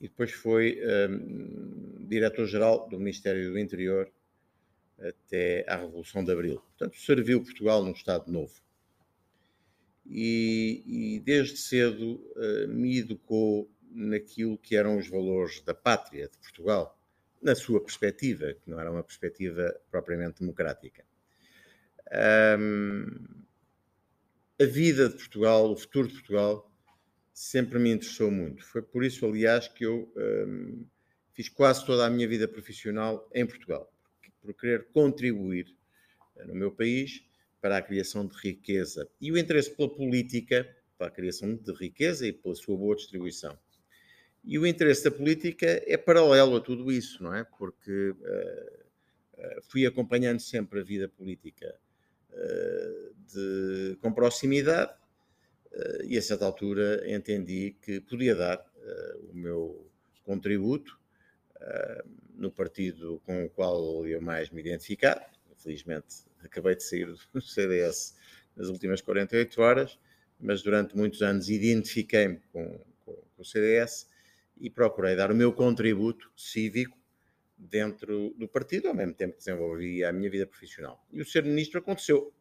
e 0.00 0.08
depois 0.08 0.32
foi 0.32 0.78
um, 1.08 2.06
diretor-geral 2.06 2.88
do 2.88 2.98
Ministério 2.98 3.50
do 3.50 3.58
Interior 3.58 4.10
até 4.98 5.64
à 5.68 5.76
Revolução 5.76 6.24
de 6.24 6.32
Abril. 6.32 6.60
Portanto, 6.60 6.98
serviu 6.98 7.42
Portugal 7.42 7.82
num 7.84 7.92
Estado 7.92 8.30
novo. 8.30 8.54
E, 10.04 10.82
e 10.86 11.20
desde 11.20 11.56
cedo 11.56 12.14
uh, 12.36 12.68
me 12.68 12.98
educou 12.98 13.70
naquilo 13.90 14.58
que 14.58 14.76
eram 14.76 14.98
os 14.98 15.08
valores 15.08 15.60
da 15.62 15.74
pátria 15.74 16.28
de 16.28 16.38
Portugal, 16.38 16.98
na 17.42 17.54
sua 17.54 17.80
perspectiva, 17.80 18.54
que 18.54 18.70
não 18.70 18.78
era 18.78 18.90
uma 18.90 19.02
perspectiva 19.02 19.74
propriamente 19.90 20.40
democrática. 20.40 21.04
Um, 22.58 23.45
a 24.58 24.64
vida 24.64 25.08
de 25.08 25.16
Portugal, 25.16 25.70
o 25.70 25.76
futuro 25.76 26.08
de 26.08 26.14
Portugal, 26.14 26.70
sempre 27.32 27.78
me 27.78 27.90
interessou 27.92 28.30
muito. 28.30 28.64
Foi 28.64 28.80
por 28.80 29.04
isso, 29.04 29.26
aliás, 29.26 29.68
que 29.68 29.84
eu 29.84 30.10
um, 30.16 30.86
fiz 31.34 31.50
quase 31.50 31.84
toda 31.84 32.06
a 32.06 32.10
minha 32.10 32.26
vida 32.26 32.48
profissional 32.48 33.28
em 33.34 33.46
Portugal, 33.46 33.92
por 34.40 34.54
querer 34.54 34.86
contribuir 34.92 35.66
eh, 36.36 36.44
no 36.44 36.54
meu 36.54 36.72
país 36.72 37.22
para 37.60 37.76
a 37.76 37.82
criação 37.82 38.26
de 38.26 38.34
riqueza 38.38 39.06
e 39.20 39.30
o 39.30 39.36
interesse 39.36 39.70
pela 39.70 39.94
política, 39.94 40.66
para 40.96 41.08
a 41.08 41.10
criação 41.10 41.54
de 41.54 41.72
riqueza 41.74 42.26
e 42.26 42.32
pela 42.32 42.54
sua 42.54 42.76
boa 42.76 42.96
distribuição. 42.96 43.58
E 44.42 44.58
o 44.58 44.66
interesse 44.66 45.04
da 45.04 45.10
política 45.10 45.82
é 45.86 45.96
paralelo 45.98 46.56
a 46.56 46.60
tudo 46.60 46.90
isso, 46.90 47.22
não 47.22 47.34
é? 47.34 47.44
Porque 47.44 48.10
uh, 48.10 49.62
fui 49.68 49.84
acompanhando 49.84 50.40
sempre 50.40 50.80
a 50.80 50.84
vida 50.84 51.08
política 51.08 51.78
de, 53.26 53.96
com 54.00 54.12
proximidade 54.12 54.92
eh, 55.72 56.06
e 56.08 56.18
a 56.18 56.22
certa 56.22 56.44
altura 56.46 57.02
entendi 57.06 57.76
que 57.82 58.00
podia 58.00 58.34
dar 58.34 58.64
eh, 58.82 59.16
o 59.30 59.34
meu 59.34 59.90
contributo 60.24 60.98
eh, 61.60 62.04
no 62.34 62.50
partido 62.50 63.20
com 63.24 63.44
o 63.44 63.50
qual 63.50 64.06
eu 64.06 64.20
mais 64.20 64.50
me 64.50 64.60
identificava. 64.60 65.24
Infelizmente 65.52 66.24
acabei 66.42 66.76
de 66.76 66.82
sair 66.82 67.06
do 67.06 67.40
CDS 67.40 68.16
nas 68.56 68.68
últimas 68.68 69.00
48 69.00 69.60
horas, 69.60 69.98
mas 70.40 70.62
durante 70.62 70.96
muitos 70.96 71.22
anos 71.22 71.50
identifiquei-me 71.50 72.40
com, 72.52 72.78
com, 73.04 73.12
com 73.14 73.42
o 73.42 73.44
CDS 73.44 74.08
e 74.58 74.70
procurei 74.70 75.14
dar 75.14 75.30
o 75.30 75.34
meu 75.34 75.52
contributo 75.52 76.30
cívico 76.36 76.96
dentro 77.56 78.34
do 78.36 78.46
partido, 78.46 78.88
ao 78.88 78.94
mesmo 78.94 79.14
tempo 79.14 79.32
que 79.32 79.38
desenvolvia 79.38 80.10
a 80.10 80.12
minha 80.12 80.30
vida 80.30 80.46
profissional. 80.46 81.04
E 81.10 81.20
o 81.20 81.24
ser 81.24 81.42
ministro 81.44 81.80
aconteceu. 81.80 82.32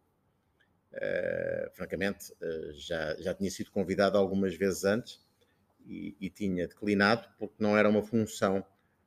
Uh, 0.91 1.69
francamente, 1.73 2.31
uh, 2.33 2.73
já, 2.73 3.15
já 3.17 3.33
tinha 3.33 3.51
sido 3.51 3.69
convidado 3.69 4.17
algumas 4.17 4.55
vezes 4.55 4.85
antes 4.85 5.21
e, 5.85 6.15
e, 6.21 6.29
tinha 6.29 6.67
declinado, 6.67 7.27
porque 7.37 7.55
não 7.59 7.77
era 7.77 7.89
uma 7.89 8.01
função. 8.01 8.65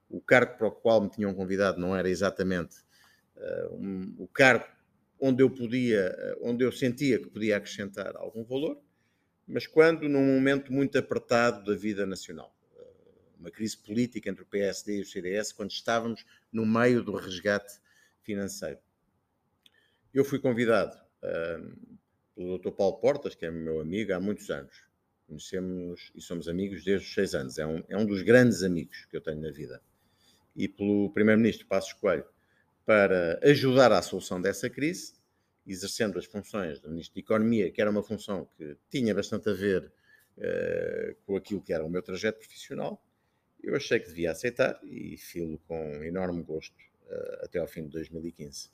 O 0.09 0.21
cargo 0.21 0.59
para 0.59 0.67
o 0.67 0.71
qual 0.71 1.01
me 1.01 1.09
tinham 1.09 1.33
convidado 1.35 1.81
não 1.81 1.97
era 1.97 2.09
exatamente 2.09 2.77
uh, 3.37 3.75
um, 3.75 4.15
o 4.19 4.29
cargo 4.29 4.67
onde 5.21 5.43
eu 5.43 5.51
podia, 5.51 6.15
onde 6.43 6.65
eu 6.65 6.71
sentia 6.71 7.19
que 7.19 7.29
podia 7.29 7.57
acrescentar 7.57 8.17
algum 8.17 8.45
valor, 8.45 8.81
mas 9.47 9.67
quando 9.67 10.09
num 10.09 10.25
momento 10.25 10.73
muito 10.73 10.97
apertado 10.97 11.65
da 11.65 11.77
vida 11.77 12.07
nacional 12.07 12.55
uma 13.39 13.51
crise 13.51 13.77
política 13.77 14.29
entre 14.29 14.43
o 14.43 14.47
PSD 14.47 14.99
e 14.99 15.01
o 15.01 15.07
CDS, 15.07 15.53
quando 15.53 15.71
estávamos 15.71 16.25
no 16.53 16.67
meio 16.67 17.03
do 17.03 17.15
resgate 17.15 17.79
financeiro. 18.23 18.79
Eu 20.13 20.25
fui 20.25 20.39
convidado 20.39 20.97
uh, 21.23 21.99
pelo 22.35 22.59
Dr. 22.59 22.71
Paulo 22.71 22.99
Portas, 22.99 23.35
que 23.35 23.47
é 23.47 23.51
meu 23.51 23.81
amigo 23.81 24.13
há 24.13 24.21
muitos 24.21 24.51
anos. 24.51 24.85
Conhecemos 25.27 26.11
e 26.15 26.21
somos 26.21 26.49
amigos 26.49 26.85
desde 26.85 27.07
os 27.07 27.15
seis 27.15 27.35
anos. 27.35 27.59
É 27.59 27.67
um, 27.67 27.85
é 27.89 27.97
um 27.97 28.07
dos 28.07 28.23
grandes 28.23 28.63
amigos 28.63 29.05
que 29.07 29.17
eu 29.17 29.21
tenho 29.21 29.41
na 29.41 29.51
vida. 29.51 29.81
E 30.57 30.67
pelo 30.67 31.11
Primeiro-Ministro 31.11 31.67
Passos 31.67 31.93
Coelho, 31.93 32.25
para 32.85 33.39
ajudar 33.43 33.93
à 33.93 34.01
solução 34.01 34.41
dessa 34.41 34.71
crise, 34.71 35.15
exercendo 35.67 36.19
as 36.19 36.25
funções 36.25 36.81
de 36.81 36.89
Ministro 36.89 37.15
de 37.15 37.21
Economia, 37.21 37.71
que 37.71 37.81
era 37.81 37.91
uma 37.91 38.03
função 38.03 38.49
que 38.57 38.77
tinha 38.91 39.15
bastante 39.15 39.51
a 39.51 39.53
ver 39.53 39.93
uh, 40.39 41.15
com 41.27 41.37
aquilo 41.37 41.61
que 41.61 41.73
era 41.73 41.85
o 41.85 41.91
meu 41.91 42.03
trajeto 42.03 42.39
profissional, 42.39 43.03
eu 43.63 43.75
achei 43.75 43.99
que 43.99 44.09
devia 44.09 44.31
aceitar 44.31 44.79
e 44.85 45.17
filo 45.17 45.59
com 45.67 46.05
enorme 46.05 46.43
gosto 46.43 46.75
uh, 47.11 47.45
até 47.45 47.59
ao 47.59 47.67
fim 47.67 47.85
de 47.85 47.91
2015. 47.91 48.71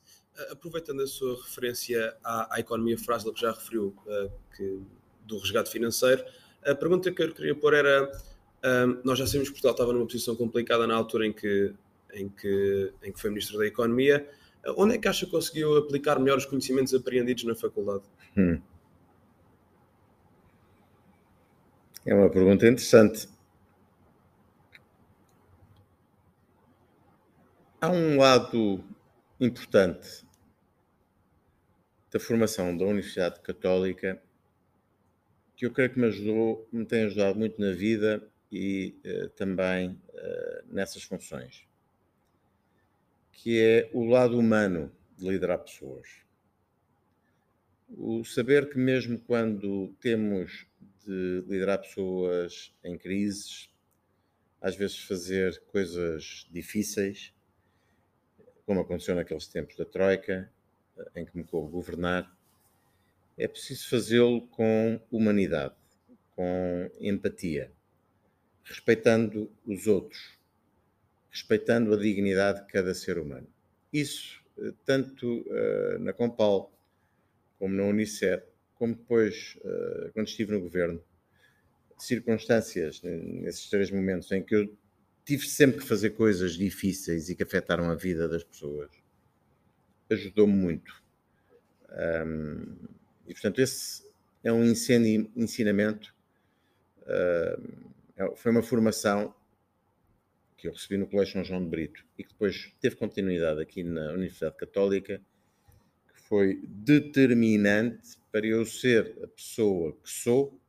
Aproveitando 0.50 1.02
a 1.02 1.06
sua 1.06 1.36
referência 1.42 2.16
à, 2.22 2.56
à 2.56 2.60
economia 2.60 2.98
frágil 2.98 3.32
que 3.32 3.40
já 3.40 3.52
referiu, 3.52 3.94
uh, 4.06 4.30
que, 4.56 4.80
do 5.22 5.38
resgate 5.38 5.70
financeiro, 5.70 6.24
a 6.64 6.74
pergunta 6.74 7.12
que 7.12 7.22
eu 7.22 7.32
queria 7.32 7.54
pôr 7.54 7.74
era: 7.74 8.04
uh, 8.04 9.00
nós 9.04 9.18
já 9.18 9.26
sabemos 9.26 9.48
que 9.48 9.54
Portugal 9.54 9.72
estava 9.72 9.92
numa 9.92 10.06
posição 10.06 10.34
complicada 10.36 10.86
na 10.86 10.94
altura 10.94 11.26
em 11.26 11.32
que, 11.32 11.74
em 12.12 12.28
que, 12.28 12.92
em 13.02 13.12
que 13.12 13.20
foi 13.20 13.30
Ministro 13.30 13.58
da 13.58 13.66
Economia. 13.66 14.28
onde 14.76 14.94
é 14.94 14.98
que 14.98 15.08
acha 15.08 15.24
que 15.24 15.32
conseguiu 15.32 15.76
aplicar 15.76 16.18
melhor 16.18 16.38
os 16.38 16.46
conhecimentos 16.46 16.92
apreendidos 16.94 17.44
na 17.44 17.54
faculdade? 17.54 18.04
Hum. 18.36 18.60
É 22.06 22.14
uma 22.14 22.28
pergunta 22.28 22.66
interessante. 22.66 23.28
Há 27.84 27.90
um 27.90 28.16
lado 28.16 28.82
importante 29.38 30.24
da 32.10 32.18
formação 32.18 32.74
da 32.74 32.86
Universidade 32.86 33.40
Católica 33.40 34.22
que 35.54 35.66
eu 35.66 35.70
creio 35.70 35.90
que 35.90 35.98
me 35.98 36.06
ajudou, 36.06 36.66
me 36.72 36.86
tem 36.86 37.04
ajudado 37.04 37.38
muito 37.38 37.60
na 37.60 37.72
vida 37.72 38.26
e 38.50 38.98
uh, 39.04 39.28
também 39.36 39.90
uh, 39.90 40.64
nessas 40.74 41.02
funções, 41.02 41.68
que 43.30 43.60
é 43.60 43.90
o 43.92 44.06
lado 44.06 44.38
humano 44.38 44.90
de 45.18 45.28
liderar 45.28 45.58
pessoas. 45.58 46.08
O 47.90 48.24
saber 48.24 48.70
que, 48.70 48.78
mesmo 48.78 49.18
quando 49.18 49.94
temos 50.00 50.66
de 51.06 51.44
liderar 51.46 51.82
pessoas 51.82 52.74
em 52.82 52.96
crises, 52.96 53.68
às 54.58 54.74
vezes 54.74 55.00
fazer 55.00 55.60
coisas 55.66 56.48
difíceis, 56.50 57.33
como 58.66 58.80
aconteceu 58.80 59.14
naqueles 59.14 59.46
tempos 59.46 59.76
da 59.76 59.84
Troika, 59.84 60.50
em 61.14 61.24
que 61.24 61.36
me 61.36 61.44
coube 61.44 61.70
governar, 61.70 62.34
é 63.36 63.48
preciso 63.48 63.88
fazê-lo 63.88 64.46
com 64.48 65.00
humanidade, 65.10 65.74
com 66.36 66.90
empatia, 67.00 67.70
respeitando 68.62 69.50
os 69.66 69.86
outros, 69.86 70.38
respeitando 71.30 71.92
a 71.92 71.96
dignidade 71.96 72.60
de 72.60 72.72
cada 72.72 72.94
ser 72.94 73.18
humano. 73.18 73.46
Isso, 73.92 74.42
eh, 74.58 74.72
tanto 74.84 75.40
uh, 75.42 75.98
na 75.98 76.12
Compal, 76.12 76.72
como 77.58 77.74
na 77.74 77.84
Unicef, 77.84 78.44
como 78.76 78.94
depois, 78.94 79.56
uh, 79.64 80.12
quando 80.12 80.28
estive 80.28 80.52
no 80.52 80.60
governo, 80.60 81.02
circunstâncias, 81.98 83.02
nesses 83.02 83.68
três 83.68 83.90
momentos 83.90 84.30
em 84.32 84.42
que 84.42 84.54
eu 84.54 84.76
tive 85.24 85.48
sempre 85.48 85.80
que 85.80 85.86
fazer 85.86 86.10
coisas 86.10 86.52
difíceis 86.52 87.28
e 87.28 87.34
que 87.34 87.42
afetaram 87.42 87.90
a 87.90 87.94
vida 87.94 88.28
das 88.28 88.44
pessoas, 88.44 88.90
ajudou-me 90.10 90.52
muito. 90.52 91.02
Um, 91.90 92.76
e, 93.26 93.32
portanto, 93.32 93.60
esse 93.60 94.04
é 94.42 94.52
um 94.52 94.62
ensinamento, 94.64 96.14
uh, 97.02 98.36
foi 98.36 98.52
uma 98.52 98.62
formação 98.62 99.34
que 100.56 100.68
eu 100.68 100.72
recebi 100.72 100.98
no 100.98 101.06
Colégio 101.06 101.34
São 101.34 101.44
João 101.44 101.62
de 101.62 101.70
Brito 101.70 102.04
e 102.18 102.24
que 102.24 102.30
depois 102.30 102.72
teve 102.80 102.96
continuidade 102.96 103.60
aqui 103.60 103.82
na 103.82 104.12
Universidade 104.12 104.56
Católica, 104.56 105.20
que 106.12 106.20
foi 106.28 106.60
determinante 106.66 108.18
para 108.30 108.46
eu 108.46 108.64
ser 108.66 109.16
a 109.22 109.28
pessoa 109.28 109.92
que 109.92 110.10
sou, 110.10 110.60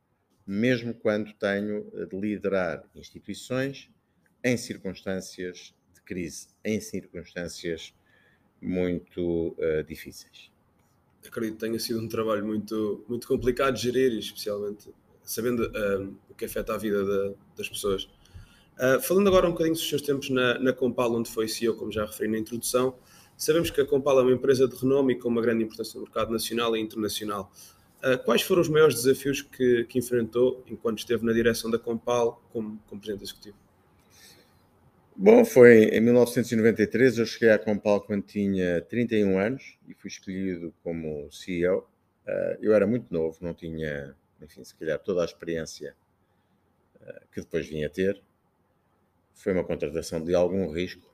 mesmo 0.46 0.94
quando 0.94 1.32
tenho 1.34 1.90
de 2.08 2.16
liderar 2.18 2.84
instituições 2.94 3.90
em 4.42 4.56
circunstâncias 4.56 5.74
de 5.94 6.00
crise, 6.02 6.48
em 6.64 6.80
circunstâncias 6.80 7.94
muito 8.60 9.56
uh, 9.58 9.82
difíceis 9.86 10.50
acredito 11.28 11.54
que 11.54 11.60
tenha 11.60 11.78
sido 11.78 12.00
um 12.00 12.08
trabalho 12.08 12.44
muito, 12.44 13.04
muito 13.08 13.26
complicado 13.26 13.74
de 13.74 13.82
gerir, 13.82 14.18
especialmente 14.18 14.90
sabendo 15.22 15.64
uh, 15.64 16.14
o 16.30 16.34
que 16.34 16.44
afeta 16.44 16.74
a 16.74 16.78
vida 16.78 17.34
das 17.56 17.68
pessoas. 17.68 18.04
Uh, 18.78 19.00
falando 19.00 19.28
agora 19.28 19.48
um 19.48 19.52
bocadinho 19.52 19.74
dos 19.74 19.88
seus 19.88 20.02
tempos 20.02 20.30
na, 20.30 20.58
na 20.58 20.72
Compal, 20.72 21.12
onde 21.12 21.30
foi 21.30 21.48
CEO, 21.48 21.74
como 21.74 21.90
já 21.90 22.04
referi 22.04 22.30
na 22.30 22.38
introdução, 22.38 22.94
sabemos 23.36 23.70
que 23.70 23.80
a 23.80 23.86
Compal 23.86 24.20
é 24.20 24.22
uma 24.22 24.32
empresa 24.32 24.68
de 24.68 24.76
renome 24.76 25.14
e 25.14 25.18
com 25.18 25.28
uma 25.28 25.42
grande 25.42 25.64
importância 25.64 25.98
no 25.98 26.04
mercado 26.04 26.30
nacional 26.30 26.76
e 26.76 26.80
internacional. 26.80 27.50
Uh, 28.04 28.22
quais 28.24 28.42
foram 28.42 28.62
os 28.62 28.68
maiores 28.68 29.02
desafios 29.02 29.42
que, 29.42 29.84
que, 29.84 29.98
enfrentou 29.98 30.62
enquanto 30.68 30.98
esteve 30.98 31.24
na 31.24 31.32
direção 31.32 31.70
da 31.70 31.78
Compal 31.78 32.42
como, 32.52 32.78
como 32.86 33.00
Presidente 33.00 33.24
Executivo? 33.24 33.56
Bom, 35.18 35.46
foi 35.46 35.84
em 35.84 36.00
1993, 36.02 37.16
eu 37.16 37.24
cheguei 37.24 37.48
à 37.50 37.58
Compal 37.58 38.02
quando 38.02 38.22
tinha 38.22 38.82
31 38.82 39.38
anos 39.38 39.78
e 39.88 39.94
fui 39.94 40.08
escolhido 40.10 40.74
como 40.82 41.32
CEO. 41.32 41.88
Eh, 42.26 42.58
eu 42.60 42.74
era 42.74 42.86
muito 42.86 43.10
novo, 43.10 43.38
não 43.40 43.54
tinha, 43.54 44.14
enfim, 44.42 44.62
se 44.62 44.74
calhar 44.74 44.98
toda 44.98 45.22
a 45.22 45.24
experiência 45.24 45.96
eh, 47.00 47.22
que 47.32 47.40
depois 47.40 47.66
vim 47.66 47.82
a 47.82 47.88
ter. 47.88 48.22
Foi 49.32 49.54
uma 49.54 49.64
contratação 49.64 50.22
de 50.22 50.34
algum 50.34 50.70
risco 50.70 51.10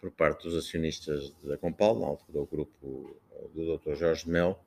por 0.00 0.10
parte 0.10 0.42
dos 0.42 0.56
acionistas 0.56 1.32
da 1.44 1.56
Compal, 1.56 2.00
na 2.00 2.06
altura 2.08 2.32
do 2.32 2.46
grupo 2.46 3.16
eh, 3.30 3.46
do 3.54 3.78
Dr. 3.78 3.94
Jorge 3.94 4.28
Mel. 4.28 4.60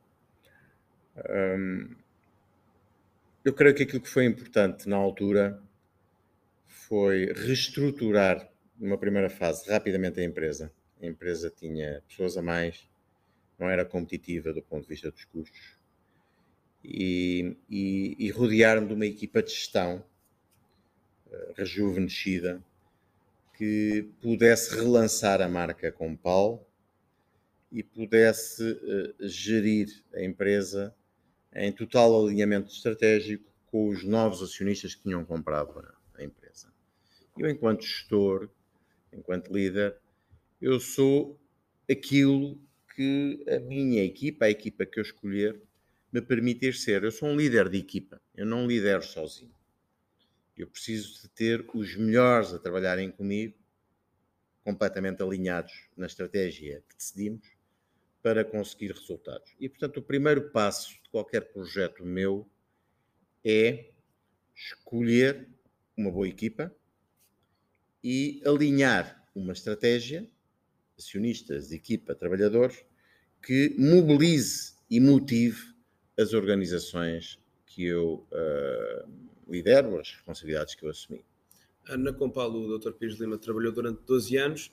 Eu 3.44 3.54
creio 3.54 3.76
que 3.76 3.84
aquilo 3.84 4.02
que 4.02 4.10
foi 4.10 4.24
importante 4.24 4.88
na 4.88 4.96
altura 4.96 5.62
foi 6.72 7.32
reestruturar, 7.34 8.50
numa 8.80 8.98
primeira 8.98 9.30
fase, 9.30 9.70
rapidamente 9.70 10.20
a 10.20 10.24
empresa. 10.24 10.72
A 11.02 11.06
empresa 11.06 11.50
tinha 11.50 12.02
pessoas 12.08 12.38
a 12.38 12.42
mais, 12.42 12.90
não 13.60 13.70
era 13.70 13.86
competitiva 13.86 14.54
do 14.54 14.62
ponto 14.62 14.84
de 14.84 14.90
vista 14.90 15.12
dos 15.12 15.26
custos, 15.26 15.78
e, 16.84 17.56
e, 17.70 18.16
e 18.18 18.32
rodear-me 18.32 18.88
de 18.88 18.94
uma 18.94 19.06
equipa 19.06 19.44
de 19.44 19.52
gestão 19.52 20.04
uh, 21.28 21.54
rejuvenescida 21.56 22.64
que 23.56 24.10
pudesse 24.20 24.74
relançar 24.76 25.42
a 25.42 25.48
marca 25.48 25.92
com 25.92 26.16
Pau 26.16 26.68
e 27.72 27.84
pudesse 27.84 28.64
uh, 28.64 29.28
gerir 29.28 29.90
a 30.14 30.24
empresa 30.24 30.96
em 31.54 31.72
total 31.72 32.26
alinhamento 32.26 32.72
estratégico 32.72 33.52
com 33.68 33.90
os 33.90 34.04
novos 34.04 34.42
acionistas 34.42 34.96
que 34.96 35.04
tinham 35.04 35.24
comprado. 35.24 36.01
Eu, 37.38 37.50
enquanto 37.50 37.84
gestor, 37.84 38.50
enquanto 39.12 39.54
líder, 39.54 39.98
eu 40.62 40.80
sou 40.80 41.39
aquilo 41.89 42.60
que 42.96 43.44
a 43.48 43.60
minha 43.60 44.04
equipa, 44.04 44.46
a 44.46 44.50
equipa 44.50 44.86
que 44.86 45.00
eu 45.00 45.04
escolher, 45.04 45.62
me 46.12 46.22
permitir 46.22 46.76
ser. 46.76 47.04
Eu 47.04 47.12
sou 47.12 47.30
um 47.30 47.36
líder 47.36 47.70
de 47.70 47.78
equipa, 47.78 48.22
eu 48.36 48.46
não 48.46 48.67
lidero 48.67 49.04
sozinho. 49.04 49.54
Eu 50.58 50.67
preciso 50.67 51.22
de 51.22 51.30
ter 51.30 51.65
os 51.74 51.96
melhores 51.96 52.54
a 52.54 52.60
trabalharem 52.60 53.10
comigo, 53.10 53.58
completamente 54.63 55.24
alinhados 55.24 55.89
na 55.98 56.06
estratégia 56.06 56.84
que 56.88 56.96
decidimos, 56.96 57.50
para 58.22 58.46
conseguir 58.46 58.91
resultados. 58.91 59.56
E, 59.60 59.67
portanto, 59.67 59.98
o 59.98 60.04
primeiro 60.04 60.52
passo 60.52 60.91
de 61.02 61.10
qualquer 61.10 61.52
projeto 61.52 62.06
meu 62.06 62.48
é 63.44 63.89
escolher 64.56 65.50
uma 65.98 66.12
boa 66.12 66.28
equipa, 66.28 66.76
e 68.04 68.42
alinhar 68.46 69.24
uma 69.36 69.54
estratégia, 69.54 70.28
acionistas, 70.98 71.72
equipa, 71.72 72.16
trabalhadores, 72.16 72.84
que 73.42 73.76
mobilize 73.78 74.74
e 74.90 75.00
motive 75.00 75.74
as 76.20 76.34
organizações 76.34 77.40
que 77.66 77.86
eu 77.86 78.28
uh, 78.32 79.10
lidero, 79.48 80.00
as 80.00 80.12
responsabilidades 80.12 80.76
que 80.76 80.86
eu 80.86 80.90
assumi. 80.90 81.24
Na 81.98 82.14
Compal, 82.14 82.52
o 82.52 82.78
Dr. 82.78 82.92
Pires 82.92 83.20
Lima 83.20 83.38
trabalhou 83.38 83.72
durante 83.72 84.02
12 84.06 84.38
anos. 84.38 84.72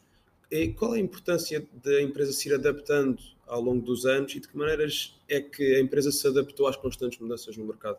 E 0.50 0.68
qual 0.68 0.94
é 0.94 0.98
a 0.98 1.00
importância 1.00 1.66
da 1.84 2.00
empresa 2.00 2.32
se 2.32 2.48
ir 2.48 2.54
adaptando 2.54 3.22
ao 3.46 3.60
longo 3.60 3.84
dos 3.84 4.06
anos 4.06 4.34
e 4.34 4.40
de 4.40 4.48
que 4.48 4.56
maneiras 4.56 5.14
é 5.28 5.40
que 5.40 5.76
a 5.76 5.80
empresa 5.80 6.10
se 6.10 6.26
adaptou 6.26 6.66
às 6.66 6.76
constantes 6.76 7.18
mudanças 7.18 7.56
no 7.56 7.66
mercado? 7.66 7.98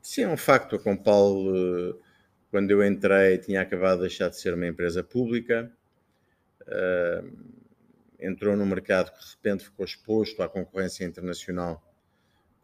Sim, 0.00 0.22
é 0.22 0.28
um 0.28 0.36
facto. 0.36 0.76
A 0.76 0.78
Compal 0.78 1.36
uh, 1.36 1.98
quando 2.56 2.70
eu 2.70 2.82
entrei, 2.82 3.36
tinha 3.36 3.60
acabado 3.60 3.96
de 3.96 4.08
deixar 4.08 4.30
de 4.30 4.36
ser 4.38 4.54
uma 4.54 4.66
empresa 4.66 5.04
pública, 5.04 5.70
uh, 6.62 7.30
entrou 8.18 8.56
no 8.56 8.64
mercado 8.64 9.12
que 9.12 9.22
de 9.22 9.30
repente 9.32 9.64
ficou 9.64 9.84
exposto 9.84 10.42
à 10.42 10.48
concorrência 10.48 11.04
internacional 11.04 11.86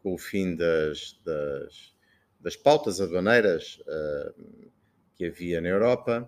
com 0.01 0.15
o 0.15 0.17
fim 0.17 0.55
das, 0.55 1.15
das, 1.23 1.93
das 2.41 2.55
pautas 2.55 2.99
aduaneiras 2.99 3.79
uh, 3.81 4.61
que 5.15 5.25
havia 5.25 5.61
na 5.61 5.69
Europa. 5.69 6.27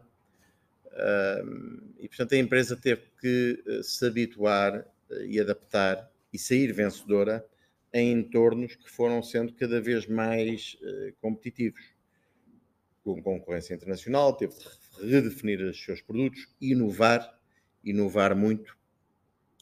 Uh, 0.86 1.92
e, 1.98 2.08
portanto, 2.08 2.36
a 2.36 2.38
empresa 2.38 2.78
teve 2.78 3.02
que 3.20 3.82
se 3.82 4.06
habituar 4.06 4.86
e 5.26 5.40
adaptar 5.40 6.08
e 6.32 6.38
sair 6.38 6.72
vencedora 6.72 7.44
em 7.92 8.12
entornos 8.12 8.76
que 8.76 8.92
foram 8.92 9.24
sendo 9.24 9.54
cada 9.54 9.82
vez 9.82 10.06
mais 10.06 10.78
competitivos 11.20 11.95
com 13.06 13.22
concorrência 13.22 13.76
internacional, 13.76 14.36
teve 14.36 14.56
de 14.56 15.12
redefinir 15.12 15.62
os 15.62 15.80
seus 15.80 16.02
produtos, 16.02 16.48
inovar, 16.60 17.40
inovar 17.84 18.36
muito, 18.36 18.76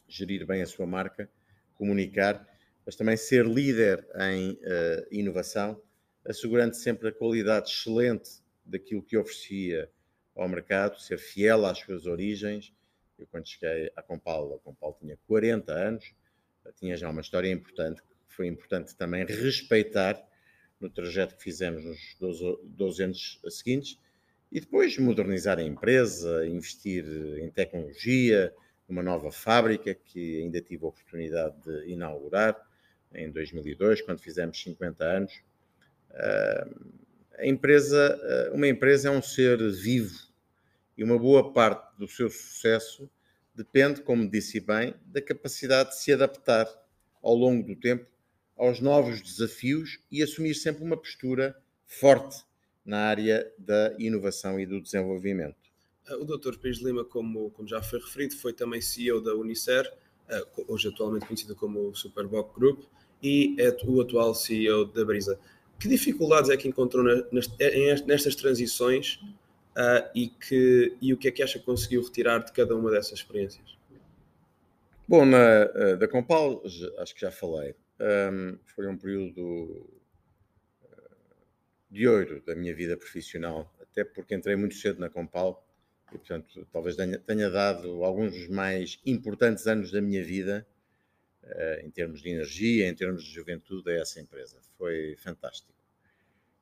gerir 0.08 0.46
bem 0.48 0.62
a 0.62 0.66
sua 0.66 0.86
marca, 0.86 1.30
comunicar, 1.76 2.48
mas 2.86 2.96
também 2.96 3.18
ser 3.18 3.46
líder 3.46 4.08
em 4.32 4.52
uh, 4.52 5.08
inovação, 5.12 5.82
assegurando 6.26 6.74
sempre 6.76 7.10
a 7.10 7.12
qualidade 7.12 7.70
excelente 7.70 8.42
daquilo 8.66 9.04
que 9.04 9.18
oferecia 9.18 9.92
ao 10.34 10.48
mercado, 10.48 10.98
ser 11.02 11.18
fiel 11.18 11.66
às 11.66 11.80
suas 11.80 12.06
origens. 12.06 12.74
Eu, 13.20 13.28
quando 13.28 13.46
cheguei 13.46 13.92
à 13.94 14.02
Compal, 14.02 14.56
a 14.56 14.60
Compal 14.60 14.98
tinha 15.02 15.20
40 15.28 15.74
anos, 15.74 16.14
tinha 16.78 16.96
já 16.96 17.10
uma 17.10 17.20
história 17.20 17.52
importante, 17.52 18.02
foi 18.26 18.48
importante 18.48 18.96
também 18.96 19.26
respeitar 19.26 20.26
no 20.84 20.90
trajeto 20.90 21.36
que 21.36 21.44
fizemos 21.44 21.84
nos 21.84 22.16
12, 22.20 22.60
12 22.64 23.04
anos 23.04 23.42
seguintes, 23.50 23.98
e 24.52 24.60
depois 24.60 24.98
modernizar 24.98 25.58
a 25.58 25.64
empresa, 25.64 26.46
investir 26.46 27.06
em 27.40 27.50
tecnologia, 27.50 28.54
numa 28.88 29.02
nova 29.02 29.32
fábrica 29.32 29.96
que 29.96 30.42
ainda 30.42 30.62
tive 30.62 30.86
a 30.86 30.90
oportunidade 30.90 31.56
de 31.64 31.92
inaugurar 31.92 32.56
em 33.16 33.32
2002, 33.32 34.02
quando 34.02 34.20
fizemos 34.20 34.62
50 34.62 35.04
anos. 35.04 35.42
a 37.40 37.48
empresa, 37.48 38.20
eh, 38.22 38.52
uma 38.54 38.68
empresa 38.68 39.10
é 39.10 39.12
um 39.12 39.22
ser 39.22 39.58
vivo 39.72 40.16
e 40.96 41.04
uma 41.04 41.18
boa 41.18 41.52
parte 41.52 41.98
do 41.98 42.08
seu 42.08 42.30
sucesso 42.30 43.10
depende, 43.56 44.02
como 44.02 44.30
disse 44.30 44.60
bem, 44.60 44.94
da 45.06 45.22
capacidade 45.22 45.90
de 45.90 46.00
se 46.00 46.14
adaptar 46.14 46.68
ao 47.24 47.34
longo 47.34 47.66
do 47.66 47.76
tempo 47.76 48.06
aos 48.58 48.80
novos 48.80 49.22
desafios 49.22 50.00
e 50.12 50.22
assumir 50.22 50.54
sempre 50.56 50.84
uma 50.84 50.98
postura 50.98 51.56
forte 51.86 52.44
na 52.86 53.00
área 53.00 53.52
da 53.58 53.96
inovação 53.98 54.60
e 54.60 54.66
do 54.66 54.82
desenvolvimento. 54.82 55.56
Ah, 56.08 56.18
o 56.18 56.26
Dr. 56.26 56.58
Pires 56.58 56.80
Lima, 56.80 57.04
como, 57.04 57.50
como 57.52 57.68
já 57.68 57.82
foi 57.82 58.00
referido, 58.00 58.36
foi 58.36 58.54
também 58.54 58.82
CEO 58.82 59.22
da 59.22 59.34
Unicer, 59.36 59.92
ah, 60.30 60.46
hoje 60.68 60.90
atualmente 60.90 61.26
conhecida 61.26 61.56
como 61.56 61.96
Superboc 61.96 62.54
Group, 62.54 62.84
e 63.22 63.56
é 63.58 63.76
o 63.86 64.02
atual 64.02 64.36
CEO 64.36 64.86
da 64.86 65.06
Brisa. 65.06 65.40
Que 65.80 65.88
dificuldades 65.88 66.50
é 66.50 66.58
que 66.58 66.68
encontrou 66.68 67.04
nestas 67.32 68.36
transições 68.36 69.16
uh, 69.76 70.08
e, 70.14 70.28
que, 70.28 70.96
e 71.02 71.14
o 71.14 71.18
que 71.18 71.28
é 71.28 71.32
que 71.32 71.42
acha 71.42 71.58
que 71.58 71.66
conseguiu 71.66 72.04
retirar 72.04 72.40
de 72.40 72.52
cada 72.52 72.76
uma 72.76 72.92
dessas 72.92 73.20
experiências? 73.20 73.78
Bom, 75.08 75.26
na, 75.26 75.96
da 75.96 76.08
Compal, 76.08 76.62
acho 77.00 77.16
que 77.16 77.22
já 77.22 77.32
falei, 77.32 77.76
um, 78.00 78.58
foi 78.66 78.88
um 78.88 78.98
período 78.98 79.90
de 81.94 82.08
ouro 82.08 82.42
da 82.42 82.56
minha 82.56 82.74
vida 82.74 82.98
profissional, 82.98 83.72
até 83.80 84.04
porque 84.04 84.34
entrei 84.34 84.56
muito 84.56 84.74
cedo 84.74 85.00
na 85.00 85.12
Compal 85.12 85.64
e, 86.12 86.18
portanto, 86.18 86.68
talvez 86.72 86.96
tenha, 86.96 87.20
tenha 87.20 87.52
dado 87.52 88.04
alguns 88.04 88.34
dos 88.34 88.48
mais 88.48 89.00
importantes 89.06 89.68
anos 89.68 89.92
da 89.92 90.02
minha 90.02 90.24
vida 90.24 90.66
uh, 91.44 91.86
em 91.86 91.92
termos 91.92 92.24
de 92.24 92.30
energia, 92.30 92.88
em 92.88 92.96
termos 92.96 93.24
de 93.24 93.32
juventude 93.32 93.92
a 93.92 94.02
essa 94.02 94.20
empresa. 94.20 94.58
Foi 94.76 95.16
fantástico. 95.18 95.72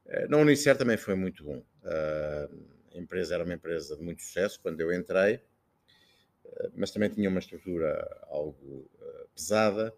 Uh, 0.05 0.29
na 0.29 0.37
Unicer 0.37 0.77
também 0.77 0.97
foi 0.97 1.15
muito 1.15 1.45
bom. 1.45 1.63
Uh, 1.83 2.65
a 2.93 2.97
empresa 2.97 3.35
era 3.35 3.45
uma 3.45 3.53
empresa 3.53 3.95
de 3.95 4.03
muito 4.03 4.21
sucesso 4.21 4.59
quando 4.59 4.81
eu 4.81 4.91
entrei, 4.93 5.41
mas 6.75 6.91
também 6.91 7.09
tinha 7.09 7.29
uma 7.29 7.39
estrutura 7.39 8.05
algo 8.23 8.91
pesada. 9.33 9.95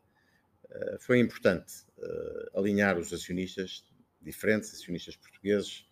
Foi 0.99 1.19
importante 1.19 1.85
alinhar 2.53 2.97
os 2.97 3.13
acionistas, 3.13 3.85
diferentes 4.21 4.73
acionistas 4.73 5.15
portugueses, 5.15 5.87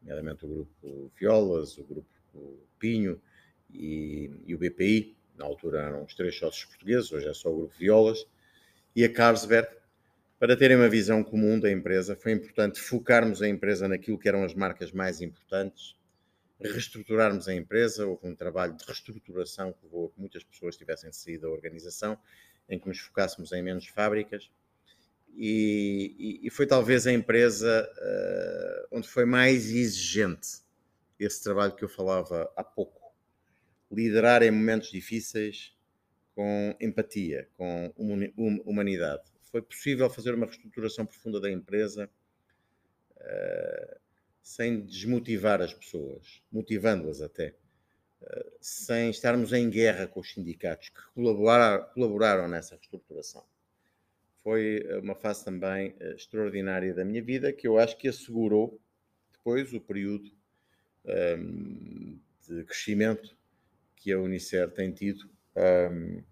nomeadamente 0.00 0.44
o 0.44 0.48
grupo 0.48 1.12
Violas, 1.18 1.78
o 1.78 1.84
grupo 1.84 2.08
Pinho 2.78 3.20
e, 3.70 4.30
e, 4.46 4.54
o 4.54 4.58
BPI. 4.58 5.16
Na 5.36 5.44
altura 5.44 5.82
eram 5.82 6.04
os 6.04 6.14
três 6.14 6.38
sócios 6.38 6.64
portugueses, 6.64 7.12
hoje 7.12 7.28
é 7.28 7.34
só 7.34 7.50
o 7.50 7.56
grupo 7.56 7.74
Violas 7.78 8.26
e 8.96 9.04
a 9.04 9.12
Carlsberg, 9.12 9.68
para 10.38 10.56
terem 10.56 10.76
uma 10.76 10.88
visão 10.88 11.22
comum 11.22 11.60
da 11.60 11.70
empresa, 11.70 12.16
foi 12.16 12.32
importante 12.32 12.80
focarmos 12.80 13.42
a 13.42 13.48
empresa 13.48 13.86
naquilo 13.86 14.18
que 14.18 14.26
eram 14.26 14.42
as 14.42 14.54
marcas 14.54 14.90
mais 14.90 15.20
importantes, 15.20 15.94
reestruturarmos 16.58 17.46
a 17.46 17.54
empresa. 17.54 18.06
Houve 18.06 18.26
um 18.26 18.34
trabalho 18.34 18.74
de 18.74 18.84
reestruturação 18.86 19.74
que 19.74 19.84
levou 19.84 20.06
a 20.06 20.10
que 20.10 20.18
muitas 20.18 20.42
pessoas 20.44 20.76
tivessem 20.76 21.12
saído 21.12 21.42
da 21.42 21.50
organização, 21.50 22.18
em 22.68 22.78
que 22.78 22.88
nos 22.88 22.98
focássemos 22.98 23.52
em 23.52 23.62
menos 23.62 23.86
fábricas. 23.86 24.50
E, 25.34 26.14
e, 26.18 26.46
e 26.46 26.50
foi 26.50 26.66
talvez 26.66 27.06
a 27.06 27.12
empresa 27.12 27.88
uh, 27.92 28.96
onde 28.96 29.08
foi 29.08 29.24
mais 29.24 29.70
exigente 29.70 30.60
esse 31.18 31.42
trabalho 31.42 31.74
que 31.74 31.84
eu 31.84 31.88
falava 31.88 32.50
há 32.56 32.64
pouco. 32.64 33.14
Liderar 33.90 34.42
em 34.42 34.50
momentos 34.50 34.90
difíceis, 34.90 35.76
com 36.34 36.76
empatia, 36.80 37.48
com 37.56 37.92
humanidade. 38.64 39.22
Foi 39.50 39.62
possível 39.62 40.10
fazer 40.10 40.34
uma 40.34 40.46
reestruturação 40.46 41.06
profunda 41.06 41.40
da 41.40 41.50
empresa 41.50 42.10
uh, 43.16 44.00
sem 44.42 44.84
desmotivar 44.84 45.60
as 45.62 45.72
pessoas, 45.72 46.42
motivando-as 46.52 47.20
até, 47.20 47.54
sem 48.60 49.10
estarmos 49.10 49.52
em 49.52 49.68
guerra 49.70 50.06
com 50.06 50.20
os 50.20 50.32
sindicatos 50.32 50.88
que 50.88 51.00
colaboraram, 51.14 51.84
colaboraram 51.94 52.48
nessa 52.48 52.74
reestruturação. 52.74 53.44
Foi 54.42 54.86
uma 55.02 55.14
fase 55.14 55.44
também 55.44 55.90
uh, 56.00 56.14
extraordinária 56.14 56.94
da 56.94 57.04
minha 57.04 57.22
vida 57.22 57.52
que 57.52 57.66
eu 57.66 57.78
acho 57.78 57.96
que 57.96 58.08
assegurou 58.08 58.80
depois 59.32 59.72
o 59.72 59.80
período 59.80 60.30
um, 61.38 62.18
de 62.48 62.64
crescimento 62.64 63.36
que 63.96 64.12
a 64.12 64.20
Unicer 64.20 64.70
tem 64.70 64.92
tido 64.92 65.28
um, 65.56 66.22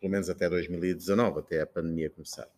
pelo 0.00 0.12
menos 0.12 0.28
até 0.28 0.48
2019, 0.48 1.40
até 1.40 1.60
a 1.60 1.66
pandemia 1.66 2.10
começar. 2.10 2.48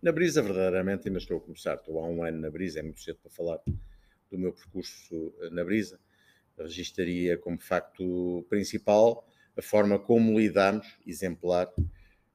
Na 0.00 0.12
Brisa, 0.12 0.42
verdadeiramente, 0.42 1.08
ainda 1.08 1.18
estou 1.18 1.38
a 1.38 1.40
começar, 1.40 1.74
estou 1.74 1.98
há 1.98 2.06
um 2.06 2.22
ano 2.22 2.40
na 2.40 2.50
Brisa, 2.50 2.78
é 2.78 2.82
muito 2.82 3.00
cedo 3.00 3.18
para 3.20 3.30
falar 3.30 3.60
do 4.30 4.38
meu 4.38 4.52
percurso 4.52 5.34
eh, 5.40 5.50
na 5.50 5.64
Brisa. 5.64 5.98
Registaria 6.58 7.38
como 7.38 7.58
facto 7.60 8.44
principal 8.48 9.24
a 9.58 9.62
forma 9.62 9.98
como 9.98 10.38
lidamos, 10.38 10.86
exemplar, 11.04 11.68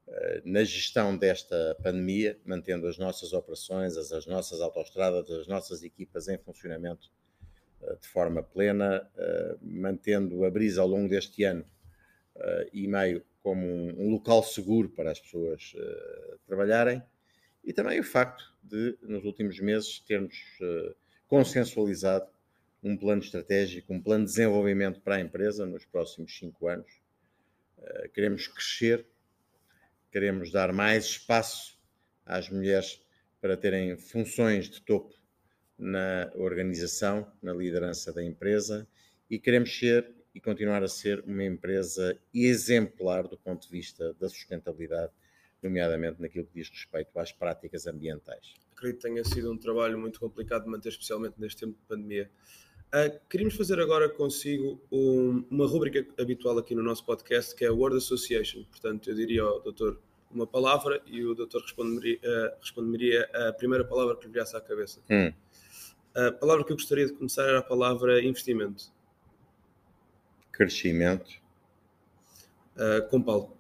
eh, 0.07 0.41
na 0.43 0.63
gestão 0.65 1.17
desta 1.17 1.77
pandemia, 1.81 2.37
mantendo 2.45 2.85
as 2.85 2.97
nossas 2.97 3.31
operações, 3.31 3.95
as, 3.95 4.11
as 4.11 4.27
nossas 4.27 4.59
autoestradas, 4.59 5.31
as 5.31 5.47
nossas 5.47 5.83
equipas 5.83 6.27
em 6.27 6.37
funcionamento 6.37 7.09
eh, 7.81 7.95
de 7.95 8.07
forma 8.09 8.43
plena, 8.43 9.09
mantendo 9.61 10.43
a 10.43 10.51
Brisa 10.51 10.81
ao 10.81 10.87
longo 10.87 11.07
deste 11.07 11.45
ano 11.45 11.65
e 12.73 12.87
meio 12.87 13.23
como 13.41 13.65
um, 13.65 13.95
um, 13.97 14.11
local 14.11 14.43
seguro 14.43 14.89
para 14.89 15.11
as 15.11 15.19
pessoas 15.19 15.75
trabalharem 16.47 17.01
e 17.63 17.71
também 17.71 17.99
o 17.99 18.03
facto 18.03 18.43
de, 18.61 18.97
nos 19.01 19.23
últimos 19.23 19.59
meses, 19.59 19.99
termos 19.99 20.35
consensualizado 21.27 22.27
um 22.83 22.97
plano 22.97 23.21
estratégico, 23.21 23.93
um 23.93 24.01
plano 24.01 24.25
de 24.25 24.31
desenvolvimento 24.31 24.99
para 25.01 25.15
a 25.15 25.19
empresa 25.19 25.65
nos 25.65 25.85
próximos 25.85 26.37
cinco 26.37 26.67
anos. 26.67 26.91
Uh, 27.77 28.09
queremos 28.09 28.47
crescer, 28.47 29.05
queremos 30.11 30.51
dar 30.51 30.73
mais 30.73 31.05
espaço 31.05 31.79
às 32.25 32.49
mulheres 32.49 33.01
para 33.41 33.57
terem 33.57 33.97
funções 33.97 34.69
de 34.69 34.81
topo 34.81 35.13
na 35.77 36.31
organização, 36.35 37.31
na 37.41 37.53
liderança 37.53 38.13
da 38.13 38.23
empresa 38.23 38.87
e 39.29 39.39
queremos 39.39 39.77
ser 39.77 40.13
e 40.33 40.39
continuar 40.39 40.83
a 40.83 40.87
ser 40.87 41.23
uma 41.25 41.43
empresa 41.43 42.17
exemplar 42.33 43.27
do 43.27 43.37
ponto 43.37 43.63
de 43.63 43.69
vista 43.69 44.13
da 44.15 44.27
sustentabilidade, 44.27 45.11
nomeadamente 45.61 46.21
naquilo 46.21 46.45
que 46.45 46.53
diz 46.55 46.69
respeito 46.69 47.17
às 47.19 47.31
práticas 47.31 47.85
ambientais. 47.85 48.55
Acredito 48.71 49.01
que 49.01 49.07
tenha 49.07 49.23
sido 49.23 49.51
um 49.51 49.57
trabalho 49.57 49.97
muito 49.97 50.19
complicado 50.19 50.63
de 50.63 50.69
manter, 50.69 50.89
especialmente 50.89 51.39
neste 51.39 51.61
tempo 51.61 51.77
de 51.77 51.85
pandemia. 51.85 52.31
Uh, 52.93 53.19
queríamos 53.27 53.55
fazer 53.55 53.79
agora 53.79 54.07
consigo 54.07 54.79
um, 54.91 55.43
uma 55.49 55.65
rubrica 55.65 56.05
habitual 56.19 56.59
aqui 56.59 56.75
no 56.75 56.83
nosso 56.83 57.03
podcast, 57.03 57.55
que 57.55 57.65
é 57.65 57.67
a 57.67 57.73
Word 57.73 57.97
Association. 57.97 58.63
Portanto, 58.65 59.09
eu 59.09 59.15
diria 59.15 59.41
ao 59.41 59.59
doutor 59.61 59.99
uma 60.29 60.45
palavra 60.45 61.01
e 61.07 61.23
o 61.23 61.33
doutor 61.33 61.61
responderia, 61.61 62.19
uh, 62.23 62.59
responderia 62.59 63.29
a 63.33 63.53
primeira 63.53 63.83
palavra 63.83 64.15
que 64.15 64.27
lhe 64.27 64.33
viesse 64.33 64.55
à 64.55 64.61
cabeça. 64.61 65.01
Hum. 65.09 65.33
A 66.15 66.31
palavra 66.31 66.63
que 66.63 66.71
eu 66.71 66.75
gostaria 66.75 67.07
de 67.07 67.13
começar 67.13 67.43
era 67.43 67.59
a 67.59 67.63
palavra 67.63 68.23
investimento 68.23 68.93
crescimento? 70.53 71.41
Uh, 72.77 73.07
com 73.09 73.21
Paulo. 73.21 73.57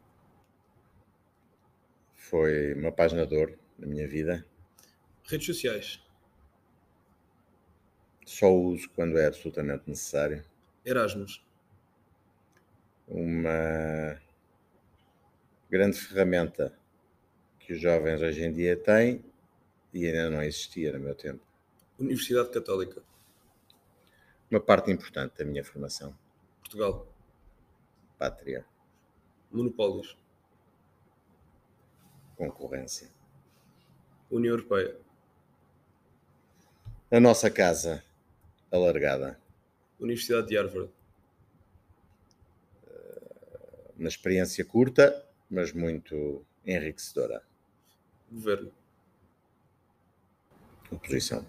Foi 2.15 2.73
uma 2.75 2.91
página 2.91 3.27
de 3.27 3.35
ouro 3.35 3.59
na 3.77 3.87
minha 3.87 4.07
vida. 4.07 4.45
Redes 5.25 5.47
sociais. 5.47 6.02
Só 8.25 8.53
uso 8.53 8.89
quando 8.91 9.17
é 9.17 9.25
absolutamente 9.25 9.83
necessário. 9.87 10.43
Erasmus. 10.85 11.45
Uma 13.07 14.19
grande 15.69 15.99
ferramenta 15.99 16.77
que 17.59 17.73
os 17.73 17.81
jovens 17.81 18.21
hoje 18.21 18.43
em 18.43 18.51
dia 18.51 18.77
têm 18.77 19.23
e 19.93 20.07
ainda 20.07 20.29
não 20.29 20.41
existia 20.41 20.91
no 20.93 20.99
meu 20.99 21.15
tempo. 21.15 21.45
Universidade 21.99 22.49
Católica. 22.51 23.03
Uma 24.49 24.59
parte 24.59 24.91
importante 24.91 25.37
da 25.37 25.45
minha 25.45 25.63
formação. 25.63 26.17
Portugal. 26.59 27.07
Pátria. 28.17 28.65
Monopólios. 29.51 30.17
Concorrência. 32.35 33.09
União 34.29 34.53
Europeia. 34.53 34.97
A 37.11 37.19
nossa 37.19 37.51
casa 37.51 38.03
alargada. 38.75 39.39
Universidade 39.99 40.47
de 40.47 40.57
Harvard. 40.57 40.91
Uma 43.97 44.09
experiência 44.09 44.65
curta, 44.65 45.25
mas 45.49 45.71
muito 45.71 46.45
enriquecedora. 46.65 47.41
Governo. 48.29 48.71
Oposição. 50.91 51.45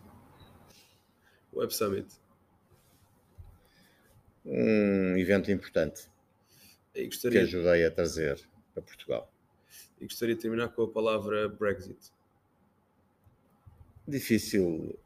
Web 1.52 1.74
Summit 1.74 2.24
um 4.44 5.16
evento 5.16 5.50
importante 5.50 6.08
gostaria, 6.94 7.40
que 7.40 7.46
ajudei 7.46 7.84
a 7.84 7.90
trazer 7.90 8.46
para 8.72 8.82
Portugal. 8.82 9.32
E 10.00 10.04
gostaria 10.04 10.34
de 10.34 10.40
terminar 10.42 10.68
com 10.68 10.82
a 10.82 10.90
palavra 10.90 11.48
Brexit. 11.48 12.12
Difícil 14.06 14.98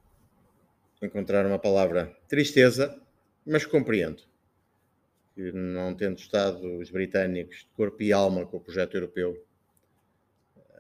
encontrar 1.03 1.47
uma 1.47 1.59
palavra 1.59 2.17
tristeza, 2.29 3.01
mas 3.47 3.65
compreendo 3.65 4.23
que 5.35 5.53
não 5.53 5.95
tendo 5.95 6.19
estado 6.19 6.79
os 6.79 6.91
britânicos 6.91 7.59
de 7.59 7.69
corpo 7.77 8.03
e 8.03 8.13
alma 8.13 8.45
com 8.45 8.57
o 8.57 8.61
projeto 8.61 8.95
europeu, 8.97 9.41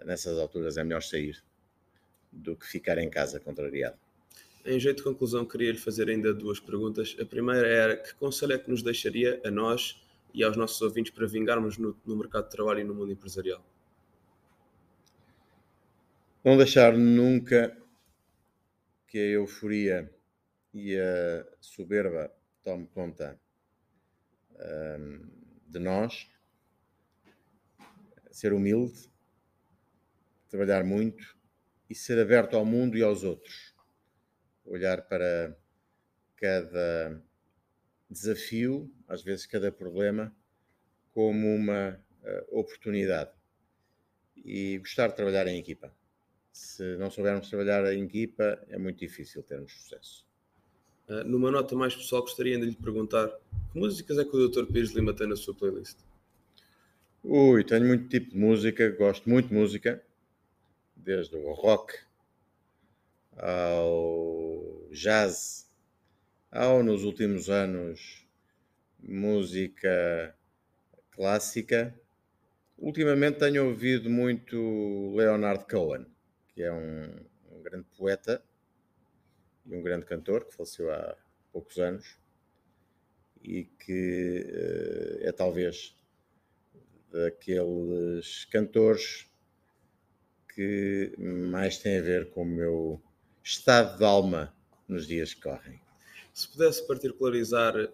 nessas 0.04 0.37
alturas 0.38 0.76
é 0.76 0.83
melhor 0.83 1.02
sair 1.02 1.42
do 2.33 2.57
que 2.57 2.66
ficar 2.66 2.98
em 2.98 3.09
casa 3.09 3.38
contrariado. 3.38 3.96
Em 4.66 4.78
jeito 4.78 4.98
de 4.98 5.02
conclusão, 5.04 5.46
queria-lhe 5.46 5.78
fazer 5.78 6.09
ainda 6.09 6.35
duas 6.35 6.61
perguntas. 6.61 7.16
A 7.20 7.24
primeira 7.24 7.66
era 7.66 7.96
que 7.96 8.14
conselho 8.16 8.52
é 8.52 8.59
que 8.59 8.68
nos 8.68 8.83
deixaria 8.83 9.40
a 9.44 9.50
nós 9.50 10.02
e 10.35 10.42
aos 10.42 10.57
nossos 10.57 10.81
ouvintes 10.83 11.12
para 11.12 11.26
vingarmos 11.26 11.78
no, 11.78 11.96
no 12.04 12.16
mercado 12.16 12.44
de 12.44 12.50
trabalho 12.50 12.81
e 12.81 12.85
no 12.85 12.94
mundo 12.94 13.12
empresarial? 13.12 13.64
Não 16.44 16.57
deixar 16.57 16.96
nunca 16.96 17.76
que 19.09 19.18
a 19.18 19.31
euforia 19.33 20.14
e 20.73 20.97
a 20.97 21.47
soberba 21.61 22.33
tome 22.62 22.87
conta 22.88 23.40
um, 25.01 25.29
de 25.66 25.79
nós, 25.79 26.31
ser 28.31 28.53
humilde, 28.53 29.11
trabalhar 30.49 30.85
muito 30.85 31.37
e 31.88 31.94
ser 31.94 32.18
aberto 32.18 32.57
ao 32.57 32.64
mundo 32.64 32.97
e 32.97 33.03
aos 33.03 33.25
outros. 33.25 33.75
Olhar 34.64 35.09
para 35.09 35.57
cada 36.37 37.23
desafio, 38.11 38.92
às 39.09 39.23
vezes 39.23 39.47
cada 39.47 39.73
problema, 39.73 40.35
como 41.12 41.55
uma 41.55 41.99
uh, 42.23 42.59
oportunidade 42.59 43.33
e 44.37 44.79
gostar 44.79 45.09
de 45.09 45.16
trabalhar 45.16 45.47
em 45.47 45.59
equipa. 45.59 45.92
Se 46.59 46.97
não 46.97 47.09
soubermos 47.09 47.49
trabalhar 47.49 47.87
em 47.94 48.03
equipa, 48.03 48.61
é 48.68 48.77
muito 48.77 48.99
difícil 48.99 49.44
termos 49.44 49.73
sucesso. 49.73 50.27
Uh, 51.09 51.23
numa 51.23 51.53
nota 51.53 51.77
mais 51.77 51.94
pessoal, 51.94 52.23
gostaria 52.23 52.59
de 52.59 52.66
lhe 52.66 52.75
perguntar 52.75 53.29
que 53.73 53.79
músicas 53.79 54.18
é 54.18 54.25
que 54.25 54.37
o 54.37 54.49
Dr. 54.49 54.66
Pires 54.66 54.90
Lima 54.90 55.14
tem 55.14 55.29
na 55.29 55.37
sua 55.37 55.55
playlist? 55.55 55.99
Ui, 57.23 57.62
tenho 57.62 57.87
muito 57.87 58.09
tipo 58.09 58.31
de 58.33 58.37
música, 58.37 58.90
gosto 58.90 59.31
muito 59.31 59.51
de 59.51 59.55
música, 59.55 60.03
desde 60.97 61.37
o 61.37 61.53
rock 61.53 61.94
ao 63.37 64.88
jazz, 64.90 65.71
ao 66.51 66.83
nos 66.83 67.05
últimos 67.05 67.49
anos 67.49 68.27
música 68.99 70.35
clássica. 71.12 71.94
Ultimamente 72.77 73.38
tenho 73.38 73.68
ouvido 73.68 74.11
muito 74.11 75.14
Leonard 75.14 75.64
Cohen, 75.68 76.05
que 76.59 76.64
é 76.64 76.73
um, 76.73 77.05
um 77.53 77.62
grande 77.62 77.87
poeta 77.97 78.42
e 79.64 79.77
um 79.77 79.81
grande 79.81 80.05
cantor 80.05 80.44
que 80.44 80.53
faleceu 80.53 80.92
há 80.92 81.16
poucos 81.53 81.79
anos 81.79 82.18
e 83.44 83.62
que 83.62 84.44
uh, 84.44 85.29
é 85.29 85.31
talvez 85.31 85.97
daqueles 87.12 88.44
cantores 88.47 89.31
que 90.53 91.14
mais 91.16 91.79
tem 91.79 91.99
a 91.99 92.03
ver 92.03 92.29
com 92.31 92.42
o 92.42 92.44
meu 92.44 93.01
estado 93.40 93.97
de 93.97 94.05
alma 94.05 94.53
nos 94.88 95.07
dias 95.07 95.35
que 95.35 95.42
correm. 95.42 95.81
Se 96.35 96.49
pudesse 96.49 96.85
particularizar 96.88 97.77
uh, 97.77 97.88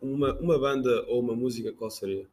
uma, 0.00 0.32
uma 0.38 0.56
banda 0.56 1.04
ou 1.08 1.18
uma 1.20 1.34
música, 1.34 1.72
qual 1.72 1.90
seria? 1.90 2.28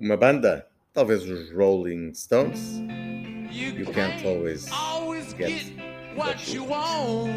Uma 0.00 0.16
banda? 0.16 0.68
Talvez 0.92 1.22
os 1.22 1.52
Rolling 1.52 2.12
Stones. 2.12 2.80
You 3.56 3.86
can't 3.86 4.22
always 4.70 5.32
get 5.32 5.62
what 6.14 6.46
you 6.52 6.62
want. 6.64 7.30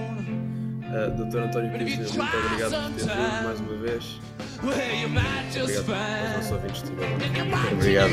Uh, 0.83 1.09
Dr. 1.15 1.39
António 1.43 1.71
Pires, 1.71 1.95
muito 2.15 2.37
obrigado 2.37 2.71
por 2.91 2.99
ter 2.99 3.05
vindo 3.05 3.43
mais 3.43 3.59
uma 3.61 3.77
vez. 3.77 4.19
Obrigado 4.61 5.61
aos 5.61 6.35
nossos 6.35 6.51
ouvintes. 6.51 6.83
Obrigado. 7.71 8.11